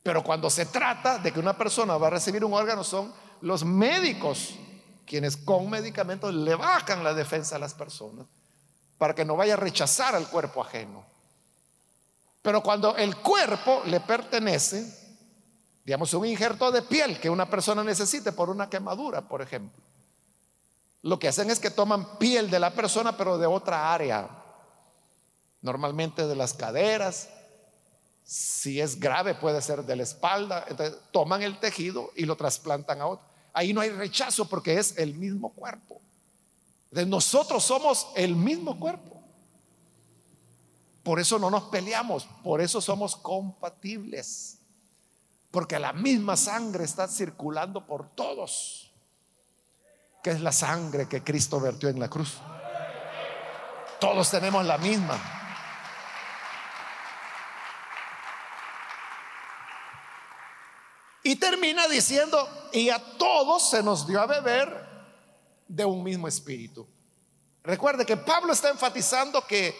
Pero 0.03 0.24
cuando 0.24 0.49
se 0.49 0.64
trata 0.64 1.18
de 1.18 1.31
que 1.31 1.39
una 1.39 1.59
persona 1.59 1.99
va 1.99 2.07
a 2.07 2.11
recibir 2.11 2.43
un 2.43 2.55
órgano, 2.55 2.83
son 2.83 3.12
los 3.43 3.66
médicos 3.66 4.55
quienes 5.05 5.37
con 5.37 5.68
medicamentos 5.68 6.33
le 6.33 6.55
bajan 6.55 7.05
la 7.05 7.12
defensa 7.12 7.57
a 7.57 7.59
las 7.59 7.74
personas 7.74 8.24
para 8.97 9.14
que 9.14 9.27
no 9.27 9.37
vaya 9.37 9.53
a 9.53 9.59
rechazar 9.59 10.14
al 10.14 10.27
cuerpo 10.31 10.62
ajeno. 10.62 11.05
Pero 12.41 12.62
cuando 12.62 12.97
el 12.97 13.16
cuerpo 13.16 13.83
le 13.85 14.01
pertenece, 14.01 15.18
digamos, 15.85 16.14
un 16.14 16.24
injerto 16.24 16.72
de 16.72 16.81
piel 16.81 17.20
que 17.20 17.29
una 17.29 17.51
persona 17.51 17.85
necesite 17.85 18.33
por 18.33 18.49
una 18.49 18.70
quemadura, 18.70 19.29
por 19.29 19.43
ejemplo, 19.43 19.85
lo 21.07 21.20
que 21.20 21.28
hacen 21.28 21.50
es 21.50 21.61
que 21.61 21.70
toman 21.70 22.18
piel 22.18 22.50
de 22.50 22.59
la 22.59 22.74
persona, 22.74 23.16
pero 23.16 23.38
de 23.38 23.46
otra 23.46 23.94
área, 23.94 24.28
normalmente 25.62 26.26
de 26.26 26.34
las 26.34 26.52
caderas, 26.52 27.28
si 28.24 28.80
es 28.80 28.98
grave 28.98 29.36
puede 29.36 29.62
ser 29.62 29.84
de 29.84 29.94
la 29.94 30.02
espalda, 30.02 30.64
entonces 30.66 30.98
toman 31.12 31.42
el 31.44 31.61
tejido 31.61 32.11
y 32.16 32.24
lo 32.24 32.34
trasplantan 32.34 33.00
a 33.00 33.07
otro. 33.07 33.24
Ahí 33.52 33.72
no 33.72 33.82
hay 33.82 33.90
rechazo 33.90 34.48
porque 34.48 34.80
es 34.80 34.98
el 34.98 35.14
mismo 35.14 35.52
cuerpo. 35.52 36.00
Nosotros 36.90 37.62
somos 37.62 38.09
el 38.16 38.34
mismo 38.34 38.76
cuerpo. 38.80 39.22
Por 41.04 41.20
eso 41.20 41.38
no 41.38 41.52
nos 41.52 41.64
peleamos, 41.68 42.26
por 42.42 42.61
eso 42.61 42.80
somos 42.80 43.14
compatibles. 43.14 44.59
Porque 45.52 45.78
la 45.78 45.92
misma 45.92 46.36
sangre 46.36 46.82
está 46.82 47.07
circulando 47.07 47.86
por 47.86 48.09
todos, 48.09 48.86
es 50.31 50.41
la 50.41 50.53
sangre 50.53 51.09
que 51.09 51.22
Cristo 51.22 51.61
vertió 51.61 51.89
en 51.89 52.01
la 52.01 52.09
cruz. 52.09 52.39
Todos 54.01 54.31
tenemos 54.31 54.64
la 54.64 54.79
misma. 54.79 55.18
Y 61.22 61.37
termina 61.37 61.89
diciendo, 61.89 62.68
y 62.72 62.89
a 62.91 62.99
todos 63.18 63.70
se 63.70 63.83
nos 63.83 64.07
dio 64.07 64.20
a 64.20 64.27
beber 64.27 64.87
de 65.66 65.85
un 65.85 66.03
mismo 66.03 66.29
espíritu. 66.29 66.87
Recuerde 67.64 68.07
que 68.07 68.16
Pablo 68.16 68.53
está 68.53 68.68
enfatizando 68.70 69.45
que 69.45 69.77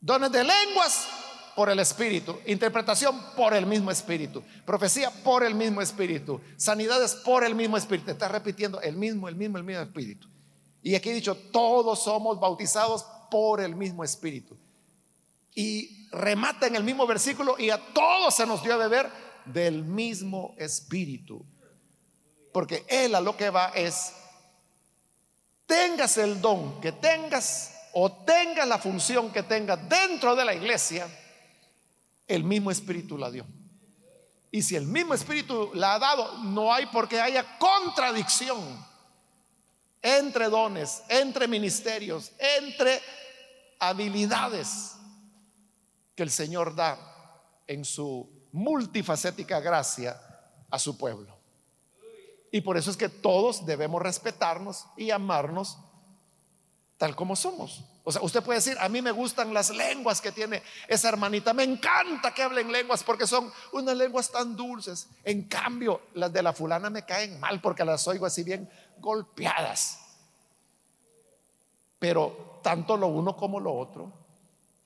dones 0.00 0.30
de 0.30 0.44
lenguas 0.44 1.08
por 1.56 1.70
el 1.70 1.78
espíritu, 1.80 2.38
interpretación 2.46 3.18
por 3.34 3.54
el 3.54 3.64
mismo 3.64 3.90
espíritu, 3.90 4.44
profecía 4.66 5.10
por 5.10 5.42
el 5.42 5.54
mismo 5.54 5.80
espíritu, 5.80 6.38
sanidades 6.58 7.14
por 7.14 7.42
el 7.44 7.54
mismo 7.54 7.78
espíritu. 7.78 8.10
Está 8.10 8.28
repitiendo 8.28 8.78
el 8.82 8.94
mismo, 8.94 9.26
el 9.26 9.34
mismo, 9.34 9.56
el 9.56 9.64
mismo 9.64 9.82
espíritu. 9.82 10.28
Y 10.82 10.94
aquí 10.94 11.08
he 11.08 11.14
dicho, 11.14 11.34
todos 11.34 12.04
somos 12.04 12.38
bautizados 12.38 13.06
por 13.30 13.62
el 13.62 13.74
mismo 13.74 14.04
espíritu. 14.04 14.56
Y 15.54 16.08
remata 16.10 16.66
en 16.66 16.76
el 16.76 16.84
mismo 16.84 17.06
versículo 17.06 17.56
y 17.58 17.70
a 17.70 17.78
todos 17.92 18.34
se 18.34 18.46
nos 18.46 18.62
dio 18.62 18.74
a 18.74 18.76
beber 18.76 19.10
del 19.46 19.82
mismo 19.82 20.54
espíritu. 20.58 21.42
Porque 22.52 22.84
Él 22.86 23.14
a 23.14 23.20
lo 23.22 23.34
que 23.34 23.48
va 23.48 23.68
es, 23.74 24.12
tengas 25.64 26.18
el 26.18 26.40
don 26.40 26.80
que 26.82 26.92
tengas 26.92 27.72
o 27.94 28.12
tengas 28.12 28.68
la 28.68 28.76
función 28.76 29.32
que 29.32 29.42
tengas 29.42 29.88
dentro 29.88 30.36
de 30.36 30.44
la 30.44 30.54
iglesia, 30.54 31.08
el 32.26 32.44
mismo 32.44 32.70
espíritu 32.70 33.16
la 33.16 33.30
dio. 33.30 33.46
Y 34.50 34.62
si 34.62 34.76
el 34.76 34.86
mismo 34.86 35.14
espíritu 35.14 35.70
la 35.74 35.94
ha 35.94 35.98
dado, 35.98 36.38
no 36.44 36.72
hay 36.72 36.86
por 36.86 37.08
qué 37.08 37.20
haya 37.20 37.58
contradicción 37.58 38.58
entre 40.02 40.48
dones, 40.48 41.02
entre 41.08 41.48
ministerios, 41.48 42.32
entre 42.58 43.00
habilidades 43.78 44.96
que 46.14 46.22
el 46.22 46.30
Señor 46.30 46.74
da 46.74 46.98
en 47.66 47.84
su 47.84 48.48
multifacética 48.52 49.60
gracia 49.60 50.20
a 50.70 50.78
su 50.78 50.96
pueblo. 50.96 51.36
Y 52.50 52.60
por 52.60 52.76
eso 52.76 52.90
es 52.90 52.96
que 52.96 53.08
todos 53.08 53.66
debemos 53.66 54.00
respetarnos 54.00 54.86
y 54.96 55.10
amarnos 55.10 55.76
tal 56.96 57.14
como 57.14 57.36
somos. 57.36 57.84
O 58.08 58.12
sea, 58.12 58.22
usted 58.22 58.40
puede 58.40 58.60
decir, 58.60 58.76
a 58.78 58.88
mí 58.88 59.02
me 59.02 59.10
gustan 59.10 59.52
las 59.52 59.70
lenguas 59.70 60.20
que 60.20 60.30
tiene 60.30 60.62
esa 60.86 61.08
hermanita, 61.08 61.52
me 61.52 61.64
encanta 61.64 62.32
que 62.32 62.44
hablen 62.44 62.70
lenguas 62.70 63.02
porque 63.02 63.26
son 63.26 63.52
unas 63.72 63.96
lenguas 63.96 64.30
tan 64.30 64.54
dulces. 64.54 65.08
En 65.24 65.48
cambio, 65.48 66.02
las 66.14 66.32
de 66.32 66.40
la 66.40 66.52
fulana 66.52 66.88
me 66.88 67.04
caen 67.04 67.40
mal 67.40 67.60
porque 67.60 67.84
las 67.84 68.06
oigo 68.06 68.24
así 68.24 68.44
bien 68.44 68.70
golpeadas. 68.98 69.98
Pero 71.98 72.60
tanto 72.62 72.96
lo 72.96 73.08
uno 73.08 73.36
como 73.36 73.58
lo 73.58 73.74
otro 73.74 74.12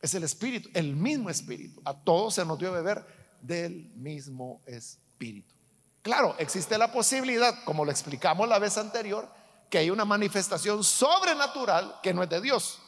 es 0.01 0.15
el 0.15 0.25
espíritu, 0.25 0.71
el 0.73 0.97
mismo 0.97 1.29
espíritu. 1.29 1.83
A 1.85 1.93
todos 1.93 2.37
se 2.37 2.47
nos 2.47 2.59
dio 2.59 2.73
beber 2.73 3.05
del 3.43 3.93
mismo 3.97 4.63
espíritu. 4.65 5.55
Claro, 6.01 6.37
existe 6.39 6.79
la 6.79 6.91
posibilidad, 6.91 7.65
como 7.65 7.85
lo 7.85 7.91
explicamos 7.91 8.49
la 8.49 8.59
vez 8.59 8.79
anterior, 8.79 9.29
que 9.69 9.77
hay 9.77 9.91
una 9.91 10.07
manifestación 10.07 10.83
sobrenatural 10.83 11.97
que 12.03 12.15
no 12.15 12.23
es 12.23 12.31
de 12.31 12.41
Dios. 12.41 12.81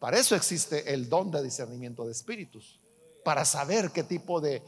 Para 0.00 0.18
eso 0.18 0.34
existe 0.34 0.92
el 0.92 1.08
don 1.08 1.30
de 1.30 1.42
discernimiento 1.42 2.04
de 2.06 2.12
espíritus, 2.12 2.80
para 3.22 3.44
saber 3.44 3.92
qué 3.92 4.02
tipo 4.02 4.40
de 4.40 4.62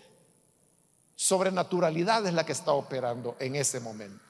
sobrenaturalidad 1.16 2.24
es 2.26 2.34
la 2.34 2.44
que 2.44 2.52
está 2.52 2.72
operando 2.72 3.36
en 3.40 3.56
ese 3.56 3.80
momento. 3.80 4.22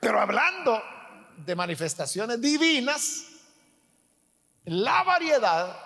Pero 0.00 0.20
hablando 0.20 0.80
de 1.44 1.56
manifestaciones 1.56 2.40
divinas, 2.40 3.24
la 4.66 5.02
variedad 5.02 5.76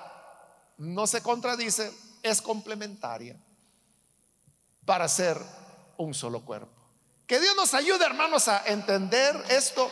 no 0.78 1.06
se 1.06 1.22
contradice, 1.22 1.92
es 2.22 2.42
complementaria 2.42 3.40
para 4.84 5.06
ser 5.06 5.38
un 5.98 6.14
solo 6.14 6.44
cuerpo. 6.44 6.72
Que 7.28 7.38
Dios 7.38 7.54
nos 7.54 7.74
ayude, 7.74 8.04
hermanos, 8.04 8.48
a 8.48 8.64
entender 8.66 9.40
esto 9.48 9.88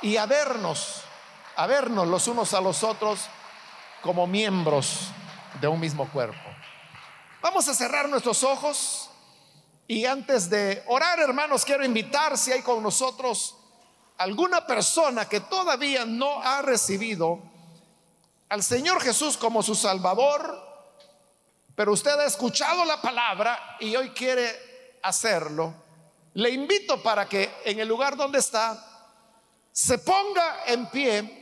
y 0.00 0.16
a 0.16 0.26
vernos, 0.26 1.02
a 1.60 1.66
vernos 1.66 2.08
los 2.08 2.26
unos 2.26 2.54
a 2.54 2.60
los 2.62 2.82
otros 2.82 3.26
como 4.00 4.26
miembros 4.26 5.10
de 5.60 5.68
un 5.68 5.78
mismo 5.78 6.10
cuerpo. 6.10 6.48
Vamos 7.42 7.68
a 7.68 7.74
cerrar 7.74 8.08
nuestros 8.08 8.42
ojos 8.44 9.10
y 9.86 10.06
antes 10.06 10.48
de 10.48 10.82
orar, 10.86 11.20
hermanos, 11.20 11.66
quiero 11.66 11.84
invitar 11.84 12.38
si 12.38 12.50
hay 12.50 12.62
con 12.62 12.82
nosotros 12.82 13.58
alguna 14.16 14.66
persona 14.66 15.28
que 15.28 15.40
todavía 15.40 16.06
no 16.06 16.40
ha 16.40 16.62
recibido 16.62 17.38
al 18.48 18.62
Señor 18.62 19.02
Jesús 19.02 19.36
como 19.36 19.62
su 19.62 19.74
Salvador, 19.74 20.58
pero 21.74 21.92
usted 21.92 22.18
ha 22.20 22.24
escuchado 22.24 22.86
la 22.86 23.02
palabra 23.02 23.76
y 23.80 23.94
hoy 23.96 24.12
quiere 24.12 24.98
hacerlo, 25.02 25.74
le 26.32 26.48
invito 26.48 27.02
para 27.02 27.28
que 27.28 27.52
en 27.66 27.80
el 27.80 27.88
lugar 27.88 28.16
donde 28.16 28.38
está 28.38 29.12
se 29.72 29.98
ponga 29.98 30.64
en 30.66 30.86
pie 30.86 31.39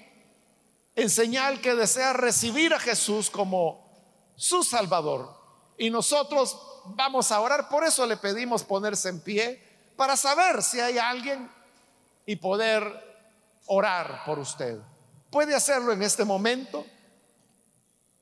en 0.99 1.09
señal 1.09 1.61
que 1.61 1.77
desea 1.77 2.13
recibir 2.13 2.75
a 2.75 2.81
Jesús 2.81 3.31
como 3.31 3.89
su 4.35 4.65
Salvador. 4.65 5.33
Y 5.77 5.91
nosotros 5.91 6.61
vamos 6.87 7.31
a 7.31 7.39
orar, 7.39 7.69
por 7.69 7.85
eso 7.85 8.05
le 8.05 8.17
pedimos 8.17 8.65
ponerse 8.65 9.09
en 9.09 9.21
pie 9.21 9.63
para 9.97 10.17
saber 10.17 10.61
si 10.61 10.81
hay 10.81 10.99
alguien 10.99 11.49
y 12.27 12.35
poder 12.35 12.83
orar 13.67 14.25
por 14.27 14.41
usted. 14.41 14.81
Puede 15.31 15.55
hacerlo 15.55 15.93
en 15.93 16.03
este 16.03 16.25
momento. 16.25 16.85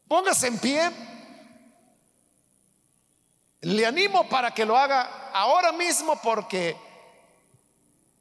Póngase 0.07 0.49
en 0.49 0.59
pie. 0.59 0.93
Le 3.63 3.87
animo 3.87 4.29
para 4.29 4.53
que 4.53 4.67
lo 4.67 4.77
haga 4.77 5.31
ahora 5.33 5.73
mismo 5.73 6.21
porque 6.23 6.77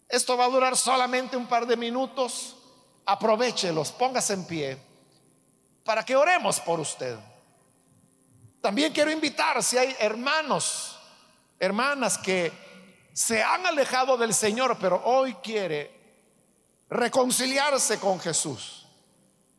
esto 0.07 0.37
va 0.37 0.45
a 0.45 0.49
durar 0.49 0.77
solamente 0.77 1.35
un 1.35 1.45
par 1.45 1.67
de 1.67 1.75
minutos. 1.75 2.55
Aprovechelos, 3.05 3.91
póngase 3.91 4.33
en 4.33 4.45
pie 4.45 4.77
para 5.83 6.03
que 6.03 6.15
oremos 6.15 6.59
por 6.59 6.79
usted. 6.79 7.17
También 8.61 8.91
quiero 8.91 9.11
invitar 9.11 9.61
si 9.63 9.77
hay 9.77 9.95
hermanos, 9.99 10.99
hermanas 11.59 12.17
que 12.17 12.51
se 13.13 13.43
han 13.43 13.65
alejado 13.65 14.17
del 14.17 14.33
Señor, 14.33 14.77
pero 14.79 15.01
hoy 15.05 15.35
quiere 15.35 15.95
reconciliarse 16.89 17.99
con 17.99 18.19
Jesús. 18.19 18.87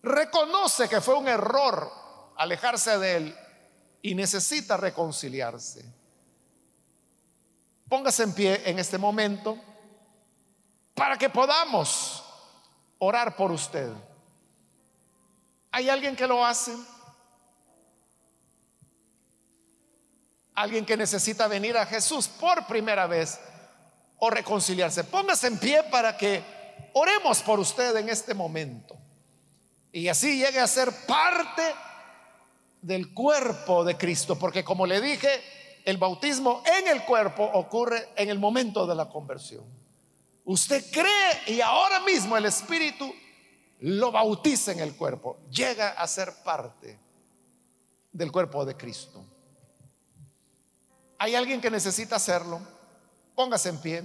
Reconoce 0.03 0.88
que 0.88 1.01
fue 1.01 1.14
un 1.14 1.28
error 1.28 1.90
alejarse 2.36 2.99
de 2.99 3.16
Él 3.16 3.38
y 4.03 4.14
necesita 4.14 4.76
reconciliarse. 4.76 5.84
Póngase 7.88 8.24
en 8.24 8.34
pie 8.34 8.62
en 8.64 8.80
este 8.80 8.99
momento 8.99 9.57
para 10.94 11.16
que 11.16 11.30
podamos 11.30 12.25
orar 12.99 13.36
por 13.36 13.53
usted. 13.53 13.92
¿Hay 15.70 15.88
alguien 15.88 16.16
que 16.16 16.26
lo 16.26 16.44
hace? 16.44 16.72
Alguien 20.55 20.86
que 20.86 20.97
necesita 20.97 21.49
venir 21.49 21.76
a 21.76 21.84
Jesús 21.84 22.28
por 22.28 22.66
primera 22.66 23.07
vez 23.07 23.38
o 24.18 24.30
reconciliarse. 24.30 25.05
Póngase 25.05 25.49
en 25.49 25.59
pie 25.59 25.82
para 25.84 26.16
que 26.16 26.42
oremos 26.94 27.42
por 27.42 27.61
usted 27.61 27.94
en 27.97 28.09
este 28.09 28.32
momento. 28.32 28.97
Y 29.92 30.09
así 30.09 30.38
llegue 30.38 30.61
a 30.61 30.66
ser 30.66 30.90
parte 31.07 31.62
del 32.80 33.12
cuerpo 33.12 33.84
de 33.84 33.97
Cristo. 33.97 34.38
Porque 34.38 34.64
como 34.64 34.86
le 34.86 35.01
dije, 35.01 35.28
el 35.84 35.99
bautismo 35.99 36.62
en 36.78 36.88
el 36.88 37.05
cuerpo 37.05 37.44
ocurre 37.44 38.09
en 38.16 38.30
el 38.30 38.38
momento 38.38 38.86
de 38.86 38.94
la 38.94 39.09
conversión. 39.09 39.64
Usted 40.47 40.84
cree 40.92 41.55
y 41.55 41.61
ahora 41.61 42.01
mismo 42.01 42.36
el 42.36 42.47
Espíritu 42.47 43.12
lo 43.80 44.12
bautiza 44.12 44.70
en 44.70 44.78
el 44.78 44.97
cuerpo. 44.97 45.38
Llega 45.51 45.88
a 45.90 46.07
ser 46.07 46.32
parte 46.44 46.99
del 48.12 48.30
cuerpo 48.30 48.64
de 48.64 48.76
Cristo. 48.76 49.24
¿Hay 51.18 51.34
alguien 51.34 51.61
que 51.61 51.68
necesita 51.68 52.14
hacerlo? 52.16 52.61
Póngase 53.34 53.70
en 53.70 53.80
pie. 53.80 54.05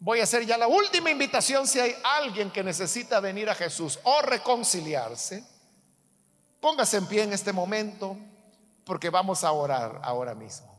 Voy 0.00 0.18
a 0.18 0.24
hacer 0.24 0.44
ya 0.44 0.58
la 0.58 0.66
última 0.66 1.10
invitación 1.10 1.68
si 1.68 1.78
hay 1.78 1.94
alguien 2.02 2.50
que 2.50 2.64
necesita 2.64 3.20
venir 3.20 3.48
a 3.48 3.54
Jesús 3.54 4.00
o 4.02 4.20
reconciliarse. 4.20 5.44
Póngase 6.60 6.96
en 6.96 7.06
pie 7.06 7.22
en 7.22 7.32
este 7.32 7.52
momento 7.52 8.16
porque 8.84 9.10
vamos 9.10 9.44
a 9.44 9.52
orar 9.52 10.00
ahora 10.02 10.34
mismo. 10.34 10.75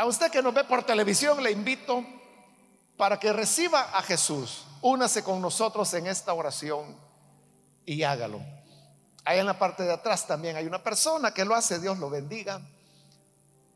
A 0.00 0.06
usted 0.06 0.30
que 0.30 0.40
nos 0.40 0.54
ve 0.54 0.64
por 0.64 0.82
televisión 0.82 1.42
le 1.42 1.50
invito 1.50 2.02
para 2.96 3.20
que 3.20 3.34
reciba 3.34 3.90
a 3.92 4.00
Jesús. 4.00 4.64
Únase 4.80 5.22
con 5.22 5.42
nosotros 5.42 5.92
en 5.92 6.06
esta 6.06 6.32
oración 6.32 6.96
y 7.84 8.02
hágalo. 8.02 8.40
Ahí 9.26 9.40
en 9.40 9.44
la 9.44 9.58
parte 9.58 9.82
de 9.82 9.92
atrás 9.92 10.26
también 10.26 10.56
hay 10.56 10.64
una 10.64 10.82
persona 10.82 11.34
que 11.34 11.44
lo 11.44 11.54
hace, 11.54 11.78
Dios 11.80 11.98
lo 11.98 12.08
bendiga. 12.08 12.62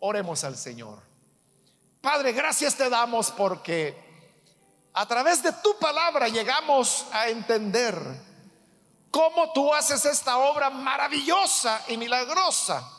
Oremos 0.01 0.45
al 0.45 0.57
Señor. 0.57 0.99
Padre, 2.01 2.33
gracias 2.33 2.75
te 2.75 2.89
damos 2.89 3.31
porque 3.31 3.95
a 4.95 5.05
través 5.05 5.43
de 5.43 5.53
tu 5.53 5.79
palabra 5.79 6.29
llegamos 6.29 7.05
a 7.13 7.29
entender 7.29 7.99
cómo 9.11 9.53
tú 9.53 9.75
haces 9.75 10.03
esta 10.07 10.39
obra 10.39 10.71
maravillosa 10.71 11.83
y 11.89 11.99
milagrosa 11.99 12.95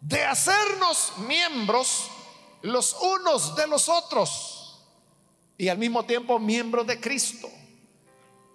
de 0.00 0.24
hacernos 0.24 1.12
miembros 1.18 2.10
los 2.62 2.94
unos 3.00 3.54
de 3.56 3.66
los 3.66 3.88
otros 3.88 4.82
y 5.56 5.68
al 5.68 5.78
mismo 5.78 6.04
tiempo 6.04 6.38
miembros 6.38 6.86
de 6.86 7.00
Cristo. 7.00 7.48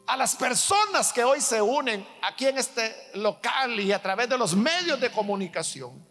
A 0.07 0.17
las 0.17 0.35
personas 0.35 1.11
que 1.11 1.23
hoy 1.23 1.41
se 1.41 1.61
unen 1.61 2.07
aquí 2.21 2.47
en 2.47 2.57
este 2.57 2.95
local 3.15 3.79
y 3.79 3.91
a 3.91 4.01
través 4.01 4.29
de 4.29 4.37
los 4.37 4.55
medios 4.55 4.99
de 4.99 5.11
comunicación 5.11 6.05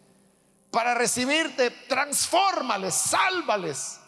para 0.69 0.93
recibirte, 0.93 1.71
transfórmales, 1.71 2.93
sálvales, 2.93 3.99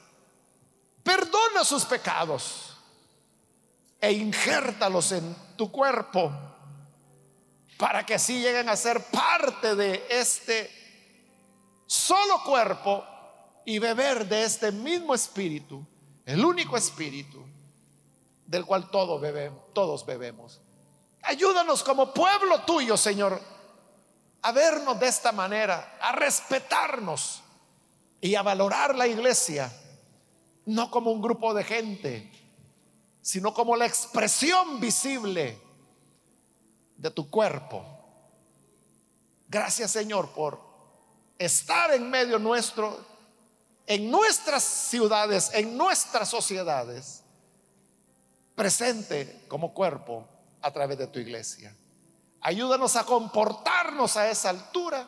perdona 1.03 1.63
sus 1.63 1.85
pecados 1.85 2.77
e 4.01 4.11
injértalos 4.11 5.13
en 5.13 5.35
tu 5.55 5.71
cuerpo 5.71 6.31
para 7.77 8.05
que 8.05 8.15
así 8.15 8.41
lleguen 8.41 8.67
a 8.67 8.75
ser 8.75 9.01
parte 9.05 9.75
de 9.75 10.05
este 10.09 10.76
solo 11.87 12.43
cuerpo 12.43 13.03
y 13.65 13.79
beber 13.79 14.27
de 14.27 14.43
este 14.43 14.71
mismo 14.71 15.15
espíritu, 15.15 15.85
el 16.25 16.43
único 16.45 16.77
espíritu 16.77 17.43
del 18.45 18.65
cual 18.65 18.91
todos 18.91 19.19
bebemos, 19.19 19.61
todos 19.73 20.05
bebemos. 20.05 20.61
Ayúdanos 21.23 21.83
como 21.83 22.13
pueblo 22.13 22.61
tuyo, 22.61 22.95
Señor, 22.95 23.41
a 24.41 24.51
vernos 24.51 24.99
de 24.99 25.07
esta 25.07 25.31
manera, 25.31 25.97
a 25.99 26.11
respetarnos 26.11 27.41
y 28.21 28.35
a 28.35 28.41
valorar 28.41 28.95
la 28.95 29.07
iglesia, 29.07 29.71
no 30.65 30.91
como 30.91 31.11
un 31.11 31.21
grupo 31.21 31.53
de 31.53 31.63
gente, 31.63 32.31
sino 33.21 33.53
como 33.53 33.75
la 33.75 33.85
expresión 33.85 34.79
visible 34.79 35.59
de 36.95 37.11
tu 37.11 37.29
cuerpo. 37.29 37.85
Gracias, 39.49 39.91
Señor, 39.91 40.29
por 40.29 40.66
estar 41.37 41.93
en 41.93 42.09
medio 42.09 42.39
nuestro, 42.39 43.05
en 43.85 44.09
nuestras 44.09 44.63
ciudades, 44.63 45.51
en 45.53 45.77
nuestras 45.77 46.29
sociedades 46.29 47.23
presente 48.55 49.45
como 49.47 49.73
cuerpo 49.73 50.27
a 50.61 50.71
través 50.71 50.97
de 50.97 51.07
tu 51.07 51.19
iglesia. 51.19 51.75
Ayúdanos 52.41 52.95
a 52.95 53.03
comportarnos 53.03 54.17
a 54.17 54.29
esa 54.29 54.49
altura. 54.49 55.07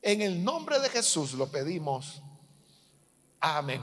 En 0.00 0.22
el 0.22 0.42
nombre 0.44 0.78
de 0.78 0.88
Jesús 0.88 1.32
lo 1.34 1.50
pedimos. 1.50 2.22
Amén. 3.40 3.82